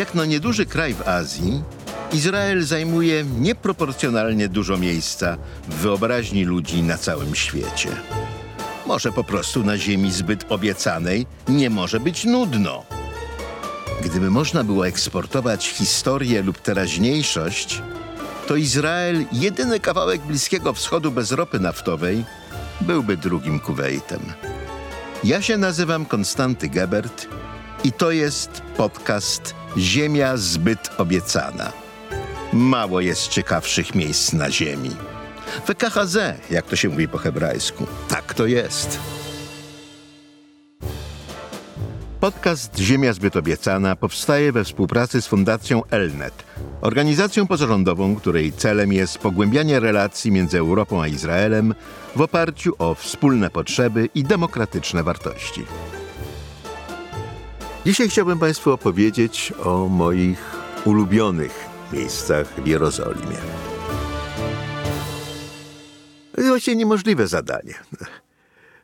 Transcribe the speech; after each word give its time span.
Jak 0.00 0.14
na 0.14 0.24
nieduży 0.24 0.66
kraj 0.66 0.94
w 0.94 1.08
Azji, 1.08 1.62
Izrael 2.12 2.62
zajmuje 2.62 3.24
nieproporcjonalnie 3.24 4.48
dużo 4.48 4.76
miejsca 4.76 5.36
w 5.68 5.74
wyobraźni 5.74 6.44
ludzi 6.44 6.82
na 6.82 6.98
całym 6.98 7.34
świecie. 7.34 7.88
Może 8.86 9.12
po 9.12 9.24
prostu 9.24 9.64
na 9.64 9.78
ziemi 9.78 10.12
zbyt 10.12 10.52
obiecanej 10.52 11.26
nie 11.48 11.70
może 11.70 12.00
być 12.00 12.24
nudno. 12.24 12.84
Gdyby 14.04 14.30
można 14.30 14.64
było 14.64 14.86
eksportować 14.86 15.68
historię 15.68 16.42
lub 16.42 16.58
teraźniejszość, 16.58 17.82
to 18.46 18.56
Izrael, 18.56 19.24
jedyny 19.32 19.80
kawałek 19.80 20.20
Bliskiego 20.20 20.72
Wschodu 20.72 21.10
bez 21.10 21.32
ropy 21.32 21.60
naftowej, 21.60 22.24
byłby 22.80 23.16
drugim 23.16 23.60
Kuwejtem. 23.60 24.20
Ja 25.24 25.42
się 25.42 25.56
nazywam 25.56 26.06
Konstanty 26.06 26.68
Gebert 26.68 27.39
i 27.84 27.92
to 27.92 28.10
jest 28.10 28.62
podcast 28.76 29.54
Ziemia 29.78 30.36
zbyt 30.36 30.90
obiecana. 30.98 31.72
Mało 32.52 33.00
jest 33.00 33.28
ciekawszych 33.28 33.94
miejsc 33.94 34.32
na 34.32 34.50
Ziemi. 34.50 34.90
WKHZ, 35.64 36.18
jak 36.50 36.66
to 36.66 36.76
się 36.76 36.88
mówi 36.88 37.08
po 37.08 37.18
hebrajsku. 37.18 37.86
Tak 38.08 38.34
to 38.34 38.46
jest. 38.46 38.98
Podcast 42.20 42.78
Ziemia 42.78 43.12
zbyt 43.12 43.36
obiecana 43.36 43.96
powstaje 43.96 44.52
we 44.52 44.64
współpracy 44.64 45.22
z 45.22 45.26
Fundacją 45.26 45.82
Elnet, 45.90 46.44
organizacją 46.80 47.46
pozarządową, 47.46 48.16
której 48.16 48.52
celem 48.52 48.92
jest 48.92 49.18
pogłębianie 49.18 49.80
relacji 49.80 50.32
między 50.32 50.58
Europą 50.58 51.02
a 51.02 51.08
Izraelem 51.08 51.74
w 52.16 52.20
oparciu 52.20 52.74
o 52.78 52.94
wspólne 52.94 53.50
potrzeby 53.50 54.08
i 54.14 54.24
demokratyczne 54.24 55.02
wartości. 55.02 55.64
Dzisiaj 57.86 58.08
chciałbym 58.08 58.38
Państwu 58.38 58.70
opowiedzieć 58.72 59.52
o 59.64 59.88
moich 59.88 60.38
ulubionych 60.84 61.66
miejscach 61.92 62.46
w 62.46 62.66
Jerozolimie. 62.66 63.36
To 66.36 66.42
właściwie 66.42 66.76
niemożliwe 66.76 67.26
zadanie. 67.26 67.74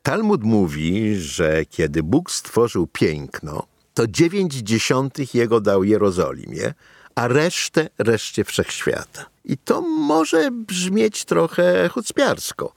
Talmud 0.03 0.45
mówi, 0.45 1.17
że 1.17 1.65
kiedy 1.65 2.03
Bóg 2.03 2.31
stworzył 2.31 2.87
piękno, 2.87 3.67
to 3.95 4.07
dziewięć 4.07 4.55
dziesiątych 4.55 5.35
jego 5.35 5.61
dał 5.61 5.85
Jerozolimie, 5.85 6.75
a 7.15 7.29
resztę 7.29 7.89
reszcie 7.99 8.45
wszechświata. 8.45 9.27
I 9.45 9.59
to 9.59 9.81
może 9.81 10.51
brzmieć 10.51 11.25
trochę 11.25 11.89
chucpiarsko, 11.89 12.73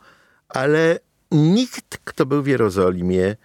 ale 0.50 1.00
nikt, 1.32 1.98
kto 2.04 2.26
był 2.26 2.44
w 2.44 2.48
Jerozolimie, 2.48 3.36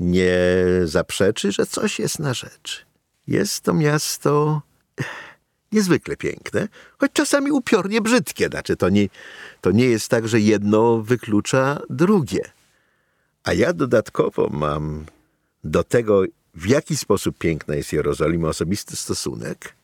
nie 0.00 0.38
zaprzeczy, 0.84 1.52
że 1.52 1.66
coś 1.66 1.98
jest 1.98 2.18
na 2.18 2.34
rzeczy. 2.34 2.84
Jest 3.26 3.60
to 3.60 3.74
miasto 3.74 4.62
niezwykle 5.72 6.16
piękne, 6.16 6.68
choć 6.98 7.12
czasami 7.12 7.50
upiornie 7.50 8.00
brzydkie. 8.00 8.48
Znaczy, 8.48 8.76
to 8.76 8.88
nie, 8.88 9.08
to 9.60 9.70
nie 9.70 9.84
jest 9.84 10.08
tak, 10.08 10.28
że 10.28 10.40
jedno 10.40 10.98
wyklucza 10.98 11.80
drugie. 11.90 12.40
A 13.44 13.52
ja 13.52 13.72
dodatkowo 13.72 14.48
mam 14.52 15.04
do 15.64 15.84
tego, 15.84 16.22
w 16.54 16.66
jaki 16.66 16.96
sposób 16.96 17.38
piękna 17.38 17.74
jest 17.74 17.92
Jerozolima, 17.92 18.48
osobisty 18.48 18.96
stosunek, 18.96 19.74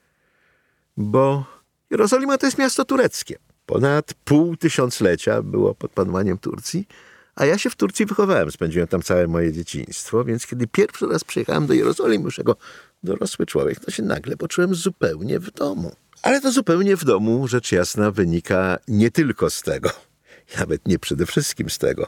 bo 0.97 1.45
Jerozolima 1.91 2.39
to 2.39 2.47
jest 2.47 2.59
miasto 2.59 2.85
tureckie. 2.85 3.39
Ponad 3.67 4.15
pół 4.15 4.57
tysiąclecia 4.57 5.43
było 5.43 5.75
pod 5.75 5.91
panowaniem 5.91 6.39
Turcji, 6.39 6.87
a 7.35 7.47
ja 7.47 7.59
się 7.59 7.71
w 7.71 7.77
Turcji 7.77 8.07
wychowałem, 8.07 8.51
spędziłem 8.51 8.89
tam 8.89 9.03
całe 9.03 9.29
moje 9.29 9.53
dzieciństwo, 9.53 10.25
więc 10.25 10.47
kiedy 10.47 10.67
pierwszy 10.67 11.07
raz 11.07 11.25
przyjechałem 11.25 11.67
do 11.67 11.75
Jerozolimy, 11.75 12.25
już 12.25 12.39
jako 12.39 12.57
dorosły 13.03 13.47
człowiek, 13.47 13.81
to 13.81 13.91
się 13.91 14.03
nagle 14.03 14.37
poczułem 14.37 14.75
zupełnie 14.75 15.39
w 15.41 15.51
domu. 15.51 15.93
Ale 16.23 16.41
to 16.41 16.53
zupełnie 16.53 16.97
w 16.97 17.05
domu, 17.05 17.49
rzecz 17.49 17.73
jasna, 17.73 18.11
wynika 18.11 18.79
nie 18.89 19.11
tylko 19.11 19.51
z 19.51 19.63
tego, 19.63 19.91
nawet 20.59 20.89
nie 20.89 20.99
przede 20.99 21.27
wszystkim 21.27 21.71
z 21.71 21.79
tego, 21.79 22.07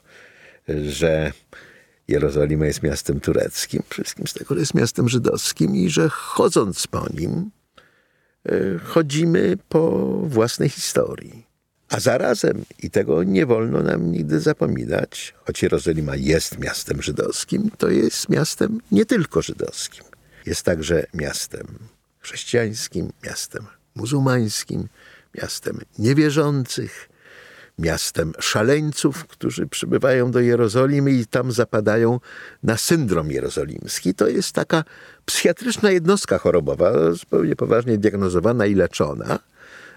że 0.89 1.33
Jerozolima 2.09 2.67
jest 2.67 2.83
miastem 2.83 3.21
tureckim, 3.21 3.83
wszystkim 3.89 4.27
z 4.27 4.33
tego, 4.33 4.55
że 4.55 4.61
jest 4.61 4.75
miastem 4.75 5.09
żydowskim 5.09 5.77
i 5.77 5.91
że 5.91 6.09
chodząc 6.09 6.87
po 6.87 7.07
nim, 7.15 7.51
e, 8.47 8.79
chodzimy 8.79 9.57
po 9.69 9.91
własnej 10.23 10.69
historii. 10.69 11.54
A 11.89 12.01
zarazem, 12.01 12.65
i 12.83 12.91
tego 12.91 13.23
nie 13.23 13.47
wolno 13.47 13.83
nam 13.83 14.13
nigdy 14.13 14.41
zapominać, 14.41 15.35
choć 15.47 15.63
Jerozolima 15.63 16.17
jest 16.17 16.59
miastem 16.59 17.03
żydowskim, 17.03 17.71
to 17.79 17.89
jest 17.89 18.29
miastem 18.29 18.81
nie 18.93 19.07
tylko 19.07 19.43
żydowskim. 19.43 20.05
Jest 20.47 20.63
także 20.63 21.07
miastem 21.15 21.67
chrześcijańskim, 22.21 23.13
miastem 23.25 23.67
muzułmańskim, 23.95 24.89
miastem 25.35 25.81
niewierzących, 25.99 27.09
miastem 27.79 28.33
szaleńców, 28.41 29.27
którzy 29.27 29.67
przybywają 29.67 30.31
do 30.31 30.41
Jerozolimy 30.41 31.11
i 31.11 31.27
tam 31.27 31.53
zapadają 31.53 32.21
na 32.63 32.77
syndrom 32.77 33.31
jerozolimski. 33.31 34.15
To 34.15 34.29
jest 34.29 34.53
taka 34.53 34.85
psychiatryczna 35.25 35.91
jednostka 35.91 36.39
chorobowa, 36.39 37.13
zupełnie 37.13 37.57
poważnie 37.57 37.99
diagnozowana 37.99 38.67
i 38.67 38.75
leczona, 38.75 39.39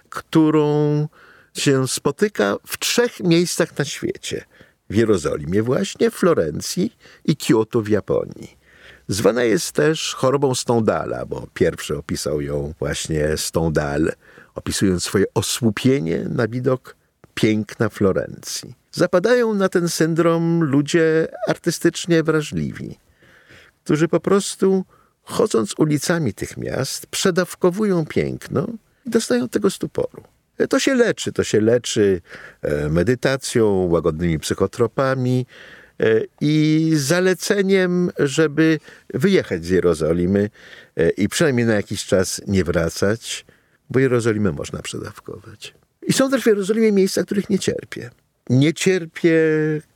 którą 0.09 1.08
się 1.59 1.88
spotyka 1.88 2.57
w 2.68 2.78
trzech 2.79 3.19
miejscach 3.19 3.78
na 3.78 3.85
świecie. 3.85 4.45
W 4.90 4.95
Jerozolimie 4.95 5.63
właśnie, 5.63 6.12
Florencji 6.12 6.97
i 7.25 7.35
Kyoto 7.35 7.81
w 7.81 7.88
Japonii. 7.88 8.57
Zwana 9.07 9.44
jest 9.44 9.72
też 9.72 10.16
chorobą 10.16 10.56
Stendala, 10.56 11.25
bo 11.25 11.47
pierwszy 11.53 11.97
opisał 11.97 12.41
ją 12.41 12.73
właśnie 12.79 13.38
Stendhal, 13.38 14.12
opisując 14.56 15.03
swoje 15.03 15.25
osłupienie 15.34 16.25
na 16.29 16.47
widok 16.47 16.95
piękna 17.34 17.89
Florencji. 17.89 18.75
Zapadają 18.91 19.53
na 19.53 19.69
ten 19.69 19.89
syndrom 19.89 20.63
ludzie 20.63 21.28
artystycznie 21.47 22.24
wrażliwi, 22.24 22.97
którzy 23.84 24.07
po 24.07 24.19
prostu 24.19 24.85
chodząc 25.24 25.74
ulicami 25.78 26.34
tych 26.34 26.57
miast 26.57 27.07
przedawkowują 27.07 28.06
piękno 28.06 28.68
i 29.06 29.09
dostają 29.09 29.50
tego 29.50 29.69
stuporu. 29.69 30.24
To 30.69 30.79
się 30.79 30.95
leczy, 30.95 31.31
to 31.31 31.44
się 31.44 31.62
leczy 31.62 32.22
e, 32.62 32.90
medytacją, 32.90 33.88
łagodnymi 33.90 34.40
psychotropami 34.40 35.45
e, 36.00 36.22
i 36.41 36.91
zaleceniem, 36.95 38.12
żeby 38.19 38.79
wyjechać 39.13 39.66
z 39.66 39.69
Jerozolimy 39.69 40.50
e, 40.95 41.09
i 41.09 41.29
przynajmniej 41.29 41.66
na 41.66 41.73
jakiś 41.73 42.06
czas 42.06 42.41
nie 42.47 42.63
wracać, 42.63 43.45
bo 43.90 44.00
Jerozolimę 44.00 44.51
można 44.51 44.81
przedawkować. 44.81 45.73
I 46.07 46.13
są 46.13 46.31
też 46.31 46.44
w 46.44 46.47
Jerozolimie 46.47 46.91
miejsca, 46.91 47.24
których 47.24 47.50
nie 47.50 47.59
cierpię. 47.59 48.09
Nie 48.50 48.74
cierpię 48.74 49.39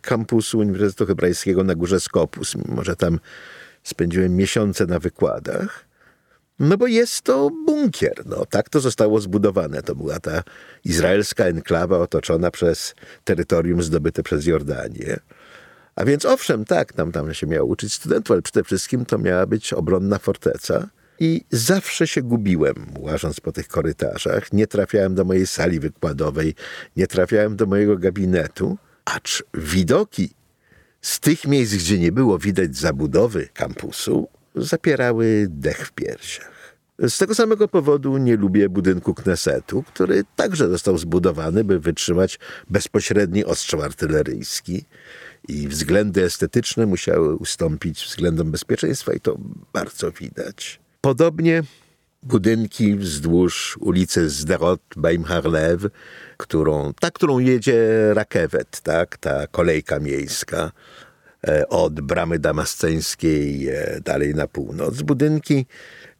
kampusu 0.01 0.59
Uniwersytetu 0.59 1.05
Hebrajskiego 1.05 1.63
na 1.63 1.75
górze 1.75 1.99
Skopus, 1.99 2.55
mimo 2.55 2.83
że 2.83 2.95
tam 2.95 3.19
spędziłem 3.83 4.35
miesiące 4.35 4.85
na 4.85 4.99
wykładach. 4.99 5.90
No 6.59 6.77
bo 6.77 6.87
jest 6.87 7.21
to 7.21 7.49
bunkier, 7.65 8.25
no 8.25 8.45
tak 8.45 8.69
to 8.69 8.79
zostało 8.79 9.21
zbudowane. 9.21 9.83
To 9.83 9.95
była 9.95 10.19
ta 10.19 10.43
izraelska 10.85 11.45
enklawa 11.45 11.97
otoczona 11.99 12.51
przez 12.51 12.95
terytorium 13.23 13.83
zdobyte 13.83 14.23
przez 14.23 14.45
Jordanię. 14.45 15.19
A 15.95 16.05
więc 16.05 16.25
owszem, 16.25 16.65
tak, 16.65 16.93
tam, 16.93 17.11
tam 17.11 17.33
się 17.33 17.47
miało 17.47 17.65
uczyć 17.65 17.93
studentów, 17.93 18.31
ale 18.31 18.41
przede 18.41 18.63
wszystkim 18.63 19.05
to 19.05 19.17
miała 19.17 19.45
być 19.45 19.73
obronna 19.73 20.19
forteca. 20.19 20.89
I 21.19 21.45
zawsze 21.51 22.07
się 22.07 22.21
gubiłem, 22.21 22.85
łażąc 22.99 23.39
po 23.39 23.51
tych 23.51 23.67
korytarzach. 23.67 24.53
Nie 24.53 24.67
trafiałem 24.67 25.15
do 25.15 25.25
mojej 25.25 25.47
sali 25.47 25.79
wykładowej, 25.79 26.55
nie 26.95 27.07
trafiałem 27.07 27.55
do 27.55 27.65
mojego 27.65 27.97
gabinetu, 27.97 28.77
acz 29.05 29.43
widoki 29.53 30.33
z 31.01 31.19
tych 31.19 31.47
miejsc, 31.47 31.73
gdzie 31.73 31.99
nie 31.99 32.11
było 32.11 32.39
widać 32.39 32.75
zabudowy 32.77 33.49
kampusu, 33.53 34.27
zapierały 34.55 35.47
dech 35.49 35.87
w 35.87 35.91
piersiach. 35.91 36.50
Z 37.07 37.17
tego 37.17 37.35
samego 37.35 37.67
powodu 37.67 38.17
nie 38.17 38.37
lubię 38.37 38.69
budynku 38.69 39.13
Knesetu, 39.13 39.83
który 39.83 40.23
także 40.35 40.69
został 40.69 40.97
zbudowany, 40.97 41.63
by 41.63 41.79
wytrzymać 41.79 42.39
bezpośredni 42.69 43.45
ostrzał 43.45 43.81
artyleryjski 43.81 44.85
i 45.47 45.67
względy 45.67 46.23
estetyczne 46.23 46.85
musiały 46.85 47.35
ustąpić 47.35 48.05
względom 48.05 48.51
bezpieczeństwa 48.51 49.13
i 49.13 49.19
to 49.19 49.37
bardzo 49.73 50.11
widać. 50.11 50.79
Podobnie 51.01 51.63
budynki 52.23 52.95
wzdłuż 52.95 53.77
ulicy 53.79 54.29
Zderot 54.29 54.81
Beim 54.95 55.23
Harlew, 55.23 55.81
którą, 56.37 56.93
ta, 56.99 57.11
którą 57.11 57.39
jedzie 57.39 58.09
Rakewet, 58.13 58.81
tak, 58.81 59.17
ta 59.17 59.47
kolejka 59.47 59.99
miejska 59.99 60.71
e, 61.47 61.69
od 61.69 62.01
bramy 62.01 62.39
damasceńskiej 62.39 63.69
e, 63.69 64.01
dalej 64.05 64.35
na 64.35 64.47
północ. 64.47 65.01
Budynki 65.01 65.65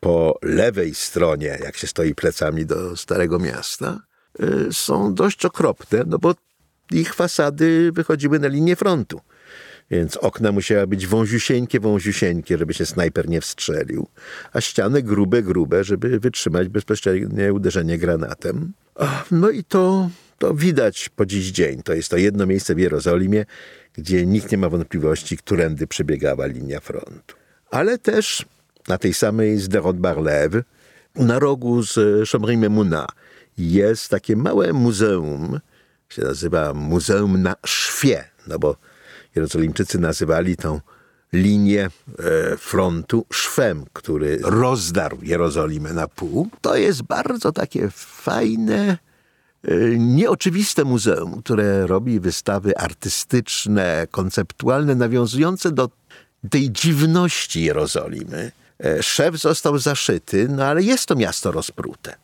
po 0.01 0.39
lewej 0.41 0.95
stronie, 0.95 1.57
jak 1.63 1.77
się 1.77 1.87
stoi 1.87 2.15
plecami 2.15 2.65
do 2.65 2.97
Starego 2.97 3.39
Miasta, 3.39 3.99
e, 4.39 4.45
są 4.71 5.13
dość 5.13 5.45
okropne, 5.45 6.03
no 6.07 6.19
bo 6.19 6.35
ich 6.91 7.13
fasady 7.13 7.91
wychodziły 7.91 8.39
na 8.39 8.47
linię 8.47 8.75
frontu. 8.75 9.21
Więc 9.91 10.17
okna 10.17 10.51
musiały 10.51 10.87
być 10.87 11.07
wąziusieńkie, 11.07 11.79
wąziusieńkie, 11.79 12.57
żeby 12.57 12.73
się 12.73 12.85
snajper 12.85 13.29
nie 13.29 13.41
wstrzelił, 13.41 14.07
a 14.53 14.61
ściany 14.61 15.03
grube, 15.03 15.43
grube, 15.43 15.83
żeby 15.83 16.19
wytrzymać 16.19 16.67
bezpośrednie 16.67 17.53
uderzenie 17.53 17.97
granatem. 17.97 18.73
No 19.31 19.49
i 19.49 19.63
to, 19.63 20.09
to 20.37 20.53
widać 20.53 21.09
po 21.09 21.25
dziś 21.25 21.51
dzień. 21.51 21.83
To 21.83 21.93
jest 21.93 22.09
to 22.09 22.17
jedno 22.17 22.45
miejsce 22.45 22.75
w 22.75 22.79
Jerozolimie, 22.79 23.45
gdzie 23.93 24.25
nikt 24.25 24.51
nie 24.51 24.57
ma 24.57 24.69
wątpliwości, 24.69 25.37
którędy 25.37 25.87
przebiegała 25.87 26.45
linia 26.45 26.79
frontu. 26.79 27.35
Ale 27.71 27.97
też 27.97 28.45
na 28.87 28.97
tej 28.97 29.13
samej 29.13 29.57
Zderot 29.57 29.97
Barlew, 29.97 30.63
na 31.15 31.39
rogu 31.39 31.83
z 31.83 32.29
Chomri 32.29 32.57
Memuna, 32.57 33.07
jest 33.57 34.09
takie 34.09 34.35
małe 34.35 34.73
muzeum, 34.73 35.59
się 36.09 36.21
nazywa 36.21 36.73
Muzeum 36.73 37.41
na 37.41 37.55
Szwie, 37.65 38.23
no 38.47 38.59
bo 38.59 38.75
Jerozolimczycy 39.35 39.99
nazywali 39.99 40.57
tą 40.57 40.79
linię 41.33 41.85
e, 41.85 42.57
frontu 42.57 43.25
szwem, 43.33 43.85
który 43.93 44.39
rozdarł 44.43 45.17
Jerozolimę 45.21 45.93
na 45.93 46.07
pół. 46.07 46.49
To 46.61 46.75
jest 46.75 47.01
bardzo 47.01 47.51
takie 47.51 47.89
fajne, 47.95 48.97
e, 49.63 49.75
nieoczywiste 49.97 50.83
muzeum, 50.83 51.41
które 51.41 51.87
robi 51.87 52.19
wystawy 52.19 52.77
artystyczne, 52.77 54.07
konceptualne, 54.11 54.95
nawiązujące 54.95 55.71
do 55.71 55.89
tej 56.49 56.71
dziwności 56.71 57.63
Jerozolimy. 57.63 58.51
E, 58.83 59.03
szef 59.03 59.37
został 59.37 59.77
zaszyty, 59.77 60.47
no 60.49 60.65
ale 60.65 60.83
jest 60.83 61.05
to 61.05 61.15
miasto 61.15 61.51
rozprute 61.51 62.15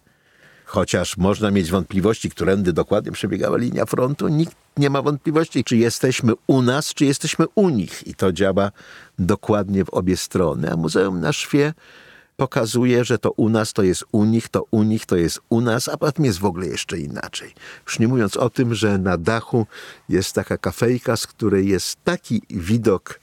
chociaż 0.67 1.17
można 1.17 1.51
mieć 1.51 1.71
wątpliwości, 1.71 2.29
którędy 2.29 2.73
dokładnie 2.73 3.11
przebiegała 3.11 3.57
linia 3.57 3.85
frontu, 3.85 4.27
nikt 4.27 4.55
nie 4.77 4.89
ma 4.89 5.01
wątpliwości, 5.01 5.63
czy 5.63 5.77
jesteśmy 5.77 6.33
u 6.47 6.61
nas, 6.61 6.93
czy 6.93 7.05
jesteśmy 7.05 7.45
u 7.55 7.69
nich. 7.69 8.07
I 8.07 8.15
to 8.15 8.31
działa 8.31 8.71
dokładnie 9.19 9.85
w 9.85 9.89
obie 9.89 10.17
strony. 10.17 10.71
A 10.71 10.75
Muzeum 10.75 11.19
na 11.19 11.33
Szwie 11.33 11.73
pokazuje, 12.35 13.05
że 13.05 13.17
to 13.17 13.31
u 13.31 13.49
nas 13.49 13.73
to 13.73 13.83
jest 13.83 14.03
u 14.11 14.23
nich, 14.23 14.49
to 14.49 14.65
u 14.71 14.83
nich 14.83 15.05
to 15.05 15.15
jest 15.15 15.39
u 15.49 15.61
nas, 15.61 15.89
a 15.89 15.97
potem 15.97 16.25
jest 16.25 16.39
w 16.39 16.45
ogóle 16.45 16.67
jeszcze 16.67 16.99
inaczej. 16.99 17.53
Już 17.85 17.99
nie 17.99 18.07
mówiąc 18.07 18.37
o 18.37 18.49
tym, 18.49 18.75
że 18.75 18.97
na 18.97 19.17
dachu 19.17 19.67
jest 20.09 20.33
taka 20.33 20.57
kafejka, 20.57 21.17
z 21.17 21.27
której 21.27 21.67
jest 21.67 22.03
taki 22.03 22.41
widok 22.49 23.19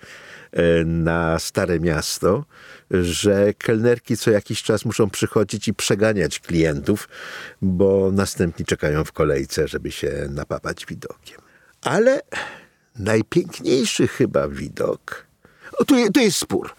E, 0.54 0.84
na 0.84 1.38
Stare 1.38 1.80
Miasto, 1.80 2.44
że 2.90 3.54
kelnerki 3.54 4.16
co 4.16 4.30
jakiś 4.30 4.62
czas 4.62 4.84
muszą 4.84 5.10
przychodzić 5.10 5.68
i 5.68 5.74
przeganiać 5.74 6.40
klientów, 6.40 7.08
bo 7.62 8.10
następni 8.12 8.64
czekają 8.64 9.04
w 9.04 9.12
kolejce, 9.12 9.68
żeby 9.68 9.92
się 9.92 10.26
napapać 10.30 10.86
widokiem. 10.86 11.40
Ale 11.82 12.20
najpiękniejszy 12.98 14.08
chyba 14.08 14.48
widok. 14.48 15.26
O, 15.78 15.84
tu, 15.84 16.12
tu 16.12 16.20
jest 16.20 16.38
spór 16.38 16.74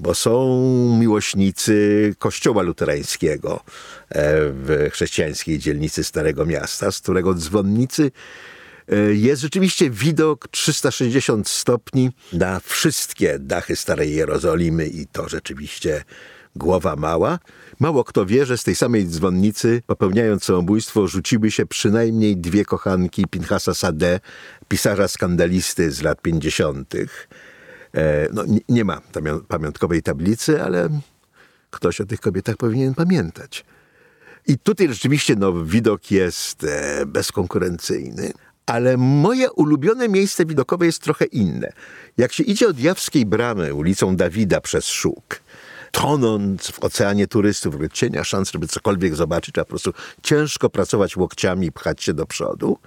bo 0.00 0.14
są 0.14 0.58
miłośnicy 1.00 2.14
kościoła 2.18 2.62
luterańskiego 2.62 3.60
e, 3.60 3.62
w 4.50 4.88
chrześcijańskiej 4.92 5.58
dzielnicy 5.58 6.04
Starego 6.04 6.46
Miasta, 6.46 6.92
z 6.92 7.00
którego 7.00 7.34
dzwonnicy 7.34 8.10
jest 9.12 9.42
rzeczywiście 9.42 9.90
widok 9.90 10.48
360 10.48 11.48
stopni 11.48 12.10
na 12.32 12.60
wszystkie 12.60 13.38
dachy 13.38 13.76
Starej 13.76 14.14
Jerozolimy 14.14 14.86
i 14.86 15.06
to 15.06 15.28
rzeczywiście 15.28 16.04
głowa 16.56 16.96
mała. 16.96 17.38
Mało 17.80 18.04
kto 18.04 18.26
wie, 18.26 18.46
że 18.46 18.58
z 18.58 18.64
tej 18.64 18.74
samej 18.74 19.06
dzwonnicy, 19.06 19.82
popełniając 19.86 20.44
samobójstwo, 20.44 21.06
rzuciły 21.06 21.50
się 21.50 21.66
przynajmniej 21.66 22.36
dwie 22.36 22.64
kochanki 22.64 23.24
Pinchasa 23.30 23.74
Sade, 23.74 24.20
pisarza 24.68 25.08
skandalisty 25.08 25.90
z 25.90 26.02
lat 26.02 26.22
50. 26.22 26.94
E, 26.94 28.28
no, 28.32 28.44
nie 28.68 28.84
ma 28.84 29.00
pamiątkowej 29.48 30.02
tablicy, 30.02 30.62
ale 30.62 30.88
ktoś 31.70 32.00
o 32.00 32.06
tych 32.06 32.20
kobietach 32.20 32.56
powinien 32.56 32.94
pamiętać. 32.94 33.64
I 34.46 34.58
tutaj 34.58 34.88
rzeczywiście 34.88 35.36
no, 35.36 35.64
widok 35.64 36.10
jest 36.10 36.64
e, 36.64 37.06
bezkonkurencyjny. 37.06 38.32
Ale 38.68 38.96
moje 38.96 39.52
ulubione 39.52 40.08
miejsce 40.08 40.46
widokowe 40.46 40.86
jest 40.86 41.02
trochę 41.02 41.24
inne. 41.24 41.72
Jak 42.16 42.32
się 42.32 42.42
idzie 42.42 42.68
od 42.68 42.80
Jawskiej 42.80 43.26
Bramy 43.26 43.74
ulicą 43.74 44.16
Dawida 44.16 44.60
przez 44.60 44.84
Szuk, 44.84 45.40
tonąc 45.92 46.70
w 46.70 46.84
oceanie 46.84 47.26
turystów, 47.26 47.74
w 47.76 47.92
cienia 47.92 48.24
szans, 48.24 48.50
żeby 48.50 48.66
cokolwiek 48.66 49.14
zobaczyć, 49.14 49.54
trzeba 49.54 49.64
po 49.64 49.68
prostu 49.68 49.92
ciężko 50.22 50.70
pracować 50.70 51.16
łokciami 51.16 51.66
i 51.66 51.72
pchać 51.72 52.02
się 52.02 52.14
do 52.14 52.26
przodu. 52.26 52.78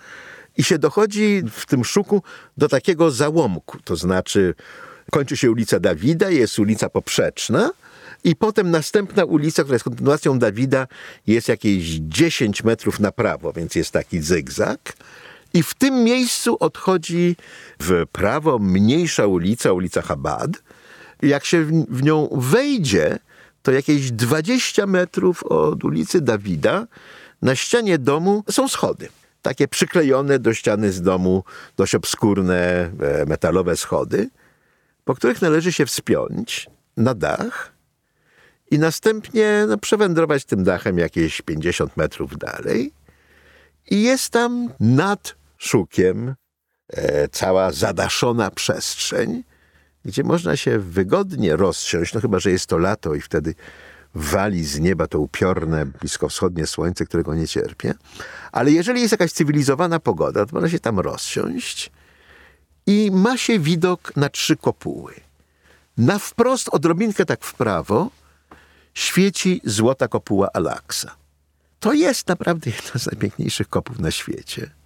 I 0.58 0.64
się 0.64 0.80
dochodzi 0.80 1.44
w 1.52 1.66
tym 1.66 1.86
szuku 1.86 2.24
do 2.58 2.68
takiego 2.68 3.12
załomku, 3.12 3.78
to 3.84 3.96
znaczy 3.96 4.54
kończy 5.12 5.38
się 5.38 5.52
ulica 5.52 5.80
Dawida, 5.80 6.30
jest 6.30 6.60
ulica 6.60 6.90
Poprzeczna, 6.90 7.72
i 8.24 8.36
potem 8.36 8.72
następna 8.72 9.26
ulica, 9.26 9.64
która 9.64 9.76
jest 9.76 9.86
kontynuacją 9.86 10.40
Dawida, 10.40 10.88
jest 11.28 11.48
jakieś 11.48 11.84
10 11.86 12.64
metrów 12.64 13.00
na 13.00 13.12
prawo, 13.12 13.54
więc 13.54 13.76
jest 13.76 13.92
taki 13.92 14.22
zygzak. 14.22 14.94
I 15.54 15.64
w 15.64 15.74
tym 15.74 16.04
miejscu 16.04 16.58
odchodzi 16.60 17.36
w 17.80 18.06
prawo 18.12 18.60
mniejsza 18.60 19.28
ulica, 19.28 19.72
ulica 19.72 20.02
Chabad. 20.02 20.52
Jak 21.22 21.46
się 21.46 21.66
w 21.90 22.04
nią 22.04 22.30
wejdzie, 22.32 23.20
to 23.62 23.72
jakieś 23.72 24.12
20 24.12 24.86
metrów 24.86 25.44
od 25.44 25.84
ulicy 25.84 26.22
Dawida 26.22 26.88
na 27.42 27.56
ścianie 27.56 27.98
domu 27.98 28.44
są 28.50 28.68
schody. 28.68 29.10
Takie 29.42 29.68
przyklejone 29.68 30.40
do 30.40 30.54
ściany 30.54 30.92
z 30.92 31.02
domu 31.02 31.44
dość 31.78 31.96
obskurne 31.96 32.92
e, 33.02 33.26
metalowe 33.28 33.78
schody, 33.78 34.30
po 35.06 35.16
których 35.16 35.42
należy 35.42 35.72
się 35.72 35.86
wspiąć 35.86 36.70
na 36.98 37.14
dach 37.14 37.74
i 38.72 38.80
następnie 38.80 39.66
no, 39.68 39.78
przewędrować 39.78 40.46
tym 40.46 40.64
dachem 40.64 40.98
jakieś 40.98 41.42
50 41.42 41.98
metrów 41.98 42.38
dalej. 42.38 42.94
I 43.90 44.02
jest 44.02 44.30
tam 44.30 44.70
nad 44.80 45.41
szukiem, 45.62 46.36
e, 46.90 47.28
cała 47.28 47.72
zadaszona 47.72 48.52
przestrzeń, 48.52 49.44
gdzie 50.06 50.24
można 50.24 50.58
się 50.58 50.80
wygodnie 50.80 51.56
rozsiąść, 51.56 52.14
no 52.14 52.22
chyba, 52.22 52.40
że 52.40 52.52
jest 52.52 52.68
to 52.68 52.78
lato 52.78 53.16
i 53.16 53.22
wtedy 53.22 53.56
wali 54.16 54.66
z 54.66 54.80
nieba 54.80 55.08
to 55.08 55.20
upiorne, 55.20 55.86
bliskowschodnie 55.86 56.68
słońce, 56.68 57.06
którego 57.06 57.36
nie 57.36 57.48
cierpię. 57.48 57.94
Ale 58.52 58.72
jeżeli 58.72 59.02
jest 59.02 59.12
jakaś 59.12 59.32
cywilizowana 59.32 60.00
pogoda, 60.00 60.46
to 60.46 60.52
można 60.54 60.70
się 60.70 60.80
tam 60.80 61.00
rozsiąść 61.00 61.92
i 62.88 63.12
ma 63.14 63.38
się 63.38 63.60
widok 63.60 64.16
na 64.16 64.30
trzy 64.30 64.58
kopuły. 64.58 65.14
Na 65.98 66.20
wprost, 66.20 66.70
odrobinkę 66.72 67.26
tak 67.26 67.44
w 67.44 67.54
prawo, 67.54 68.10
świeci 68.94 69.62
złota 69.64 70.08
kopuła 70.08 70.50
Alaksa. 70.54 71.16
To 71.80 71.94
jest 71.94 72.28
naprawdę 72.28 72.72
jedna 72.72 73.00
z 73.00 73.06
najpiękniejszych 73.06 73.70
kopuł 73.70 73.96
na 74.00 74.12
świecie 74.12 74.81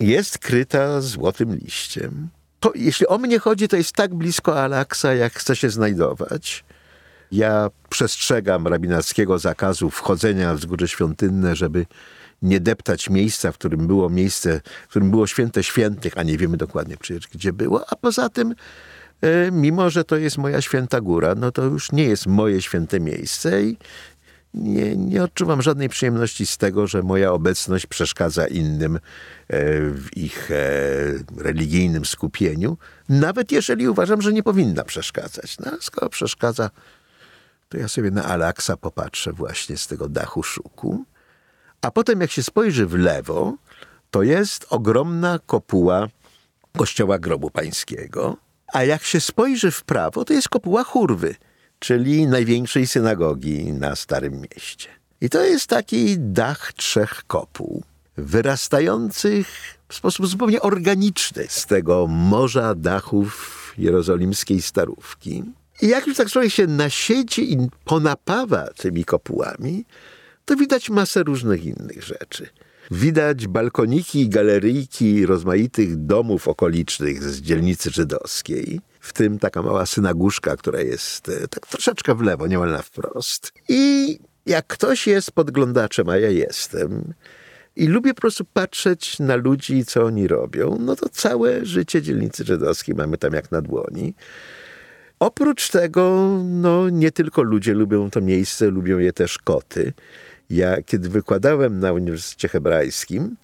jest 0.00 0.38
kryta 0.38 1.00
złotym 1.00 1.56
liściem. 1.56 2.28
To, 2.60 2.72
jeśli 2.74 3.06
o 3.06 3.18
mnie 3.18 3.38
chodzi, 3.38 3.68
to 3.68 3.76
jest 3.76 3.92
tak 3.92 4.14
blisko 4.14 4.62
Alaksa, 4.62 5.14
jak 5.14 5.32
chce 5.32 5.56
się 5.56 5.70
znajdować. 5.70 6.64
Ja 7.32 7.70
przestrzegam 7.88 8.66
rabinackiego 8.66 9.38
zakazu 9.38 9.90
wchodzenia 9.90 10.54
w 10.54 10.58
wzgórze 10.58 10.88
świątynne, 10.88 11.56
żeby 11.56 11.86
nie 12.42 12.60
deptać 12.60 13.10
miejsca, 13.10 13.52
w 13.52 13.58
którym 13.58 13.86
było 13.86 14.10
miejsce, 14.10 14.60
w 14.86 14.90
którym 14.90 15.10
było 15.10 15.26
święte 15.26 15.62
świętych, 15.62 16.12
a 16.16 16.22
nie 16.22 16.38
wiemy 16.38 16.56
dokładnie 16.56 16.96
przecież 16.96 17.28
gdzie 17.28 17.52
było, 17.52 17.84
a 17.90 17.96
poza 17.96 18.28
tym 18.28 18.54
e, 19.20 19.50
mimo 19.50 19.90
że 19.90 20.04
to 20.04 20.16
jest 20.16 20.38
moja 20.38 20.60
święta 20.60 21.00
góra, 21.00 21.34
no 21.34 21.52
to 21.52 21.62
już 21.62 21.92
nie 21.92 22.04
jest 22.04 22.26
moje 22.26 22.62
święte 22.62 23.00
miejsce 23.00 23.62
i 23.62 23.76
nie, 24.54 24.96
nie 24.96 25.22
odczuwam 25.22 25.62
żadnej 25.62 25.88
przyjemności 25.88 26.46
z 26.46 26.56
tego, 26.56 26.86
że 26.86 27.02
moja 27.02 27.32
obecność 27.32 27.86
przeszkadza 27.86 28.46
innym 28.46 28.96
e, 28.96 29.00
w 29.90 30.16
ich 30.16 30.50
e, 30.50 30.54
religijnym 31.36 32.04
skupieniu, 32.04 32.76
nawet 33.08 33.52
jeżeli 33.52 33.88
uważam, 33.88 34.22
że 34.22 34.32
nie 34.32 34.42
powinna 34.42 34.84
przeszkadzać. 34.84 35.58
No, 35.58 35.72
skoro 35.80 36.08
przeszkadza, 36.08 36.70
to 37.68 37.78
ja 37.78 37.88
sobie 37.88 38.10
na 38.10 38.24
Alaksa 38.24 38.76
popatrzę 38.76 39.32
właśnie 39.32 39.76
z 39.76 39.86
tego 39.86 40.08
dachu 40.08 40.42
szuku. 40.42 41.04
A 41.82 41.90
potem, 41.90 42.20
jak 42.20 42.30
się 42.30 42.42
spojrzy 42.42 42.86
w 42.86 42.94
lewo, 42.94 43.56
to 44.10 44.22
jest 44.22 44.66
ogromna 44.70 45.38
kopuła 45.46 46.08
kościoła 46.78 47.18
grobu 47.18 47.50
pańskiego, 47.50 48.36
a 48.72 48.84
jak 48.84 49.02
się 49.02 49.20
spojrzy 49.20 49.70
w 49.70 49.84
prawo, 49.84 50.24
to 50.24 50.32
jest 50.32 50.48
kopuła 50.48 50.84
churwy– 50.84 51.34
czyli 51.78 52.26
największej 52.26 52.86
synagogi 52.86 53.72
na 53.72 53.96
Starym 53.96 54.40
Mieście. 54.40 54.88
I 55.20 55.30
to 55.30 55.44
jest 55.44 55.66
taki 55.66 56.16
dach 56.18 56.72
trzech 56.72 57.22
kopuł, 57.26 57.82
wyrastających 58.16 59.48
w 59.88 59.94
sposób 59.94 60.26
zupełnie 60.26 60.60
organiczny 60.60 61.46
z 61.48 61.66
tego 61.66 62.06
morza 62.06 62.74
dachów 62.74 63.74
jerozolimskiej 63.78 64.62
starówki. 64.62 65.42
I 65.82 65.88
jak 65.88 66.06
już 66.06 66.16
tak 66.16 66.28
człowiek 66.30 66.52
się 66.52 66.66
nasiedzi 66.66 67.52
i 67.52 67.56
ponapawa 67.84 68.66
tymi 68.76 69.04
kopułami, 69.04 69.84
to 70.44 70.56
widać 70.56 70.90
masę 70.90 71.22
różnych 71.22 71.64
innych 71.64 72.02
rzeczy. 72.02 72.48
widać 72.90 73.46
balkoniki 73.46 74.20
i 74.20 74.28
galeryjki 74.28 75.26
rozmaitych 75.26 75.96
domów 75.96 76.48
okolicznych 76.48 77.22
z 77.22 77.40
dzielnicy 77.40 77.90
żydowskiej, 77.90 78.80
w 79.08 79.12
tym 79.12 79.38
taka 79.38 79.62
mała 79.62 79.86
synaguszka, 79.86 80.56
która 80.56 80.80
jest 80.80 81.28
e, 81.28 81.48
tak 81.48 81.66
troszeczkę 81.66 82.14
w 82.14 82.22
lewo, 82.22 82.46
niemal 82.46 82.70
na 82.70 82.82
wprost. 82.82 83.52
I 83.68 84.18
jak 84.46 84.66
ktoś 84.66 85.06
jest 85.06 85.32
podglądaczem, 85.32 86.08
a 86.08 86.16
ja 86.16 86.30
jestem, 86.30 87.14
i 87.76 87.86
lubię 87.86 88.14
po 88.14 88.20
prostu 88.20 88.44
patrzeć 88.44 89.18
na 89.18 89.36
ludzi, 89.36 89.84
co 89.84 90.04
oni 90.04 90.28
robią, 90.28 90.76
no 90.80 90.96
to 90.96 91.08
całe 91.08 91.66
życie 91.66 92.02
dzielnicy 92.02 92.44
żydowskiej 92.44 92.94
mamy 92.94 93.18
tam 93.18 93.32
jak 93.32 93.50
na 93.50 93.62
dłoni. 93.62 94.14
Oprócz 95.18 95.70
tego, 95.70 96.36
no 96.44 96.88
nie 96.88 97.12
tylko 97.12 97.42
ludzie 97.42 97.74
lubią 97.74 98.10
to 98.10 98.20
miejsce, 98.20 98.70
lubią 98.70 98.98
je 98.98 99.12
też 99.12 99.38
koty. 99.38 99.92
Ja, 100.50 100.82
kiedy 100.82 101.08
wykładałem 101.08 101.78
na 101.78 101.92
Uniwersytecie 101.92 102.48
Hebrajskim, 102.48 103.36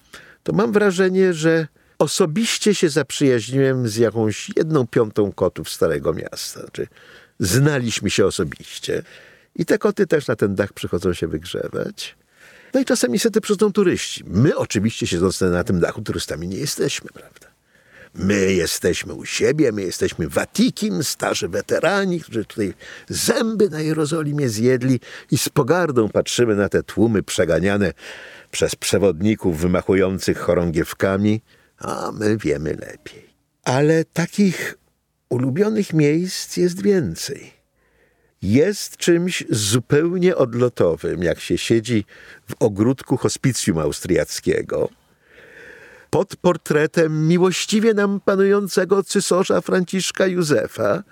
to 0.43 0.53
mam 0.53 0.71
wrażenie, 0.71 1.33
że 1.33 1.67
osobiście 1.99 2.75
się 2.75 2.89
zaprzyjaźniłem 2.89 3.87
z 3.87 3.95
jakąś 3.95 4.51
jedną 4.55 4.87
piątą 4.87 5.31
kotów 5.31 5.69
Starego 5.69 6.13
Miasta. 6.13 6.59
Znaczy, 6.59 6.87
znaliśmy 7.39 8.09
się 8.09 8.25
osobiście. 8.25 9.03
I 9.55 9.65
te 9.65 9.77
koty 9.77 10.07
też 10.07 10.27
na 10.27 10.35
ten 10.35 10.55
dach 10.55 10.73
przychodzą 10.73 11.13
się 11.13 11.27
wygrzewać. 11.27 12.15
No 12.73 12.79
i 12.79 12.85
czasem 12.85 13.11
niestety 13.11 13.41
przychodzą 13.41 13.71
turyści. 13.71 14.23
My 14.27 14.57
oczywiście 14.57 15.07
siedząc 15.07 15.41
na 15.41 15.63
tym 15.63 15.79
dachu 15.79 16.01
turystami 16.01 16.47
nie 16.47 16.57
jesteśmy, 16.57 17.09
prawda? 17.13 17.55
My 18.15 18.53
jesteśmy 18.53 19.13
u 19.13 19.25
siebie, 19.25 19.71
my 19.71 19.81
jesteśmy 19.81 20.29
Watikim, 20.29 21.03
starzy 21.03 21.47
weterani, 21.47 22.19
którzy 22.19 22.45
tutaj 22.45 22.73
zęby 23.09 23.69
na 23.69 23.81
Jerozolimie 23.81 24.49
zjedli 24.49 24.99
i 25.31 25.37
z 25.37 25.49
pogardą 25.49 26.09
patrzymy 26.09 26.55
na 26.55 26.69
te 26.69 26.83
tłumy 26.83 27.23
przeganiane 27.23 27.93
przez 28.51 28.75
przewodników 28.75 29.59
wymachujących 29.59 30.37
chorągiewkami, 30.37 31.41
a 31.77 32.11
my 32.11 32.37
wiemy 32.37 32.73
lepiej. 32.73 33.35
Ale 33.63 34.05
takich 34.05 34.77
ulubionych 35.29 35.93
miejsc 35.93 36.57
jest 36.57 36.81
więcej. 36.81 37.53
Jest 38.41 38.97
czymś 38.97 39.43
zupełnie 39.49 40.35
odlotowym, 40.35 41.23
jak 41.23 41.39
się 41.39 41.57
siedzi 41.57 42.05
w 42.49 42.55
ogródku 42.59 43.17
hospicjum 43.17 43.79
austriackiego– 43.79 44.89
pod 46.15 46.35
portretem 46.35 47.27
miłościwie 47.27 47.93
nam 47.93 48.19
panującego 48.19 49.03
cysarza 49.03 49.61
Franciszka 49.61 50.27
Józefa 50.27 51.03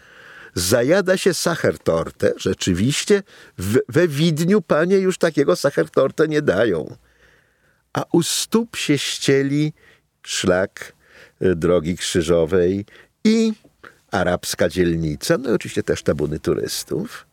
zajada 0.53 1.17
się 1.17 1.34
sachertortę. 1.34 2.34
Rzeczywiście 2.38 3.24
w, 3.58 3.77
we 3.89 4.08
Widniu 4.08 4.62
panie 4.62 4.98
już 4.98 5.17
takiego 5.17 5.55
sachertortę 5.55 6.27
nie 6.27 6.41
dają. 6.41 6.96
A 7.93 8.03
u 8.12 8.24
stóp 8.24 8.75
się 8.75 8.98
ścieli 8.98 9.74
szlak 10.25 10.94
e, 11.42 11.56
drogi 11.56 11.98
krzyżowej 11.98 12.86
i 13.24 13.53
arabska 14.12 14.70
dzielnica, 14.70 15.38
no 15.38 15.50
i 15.50 15.53
oczywiście 15.53 15.84
też 15.84 16.03
tabuny 16.03 16.39
turystów 16.39 17.25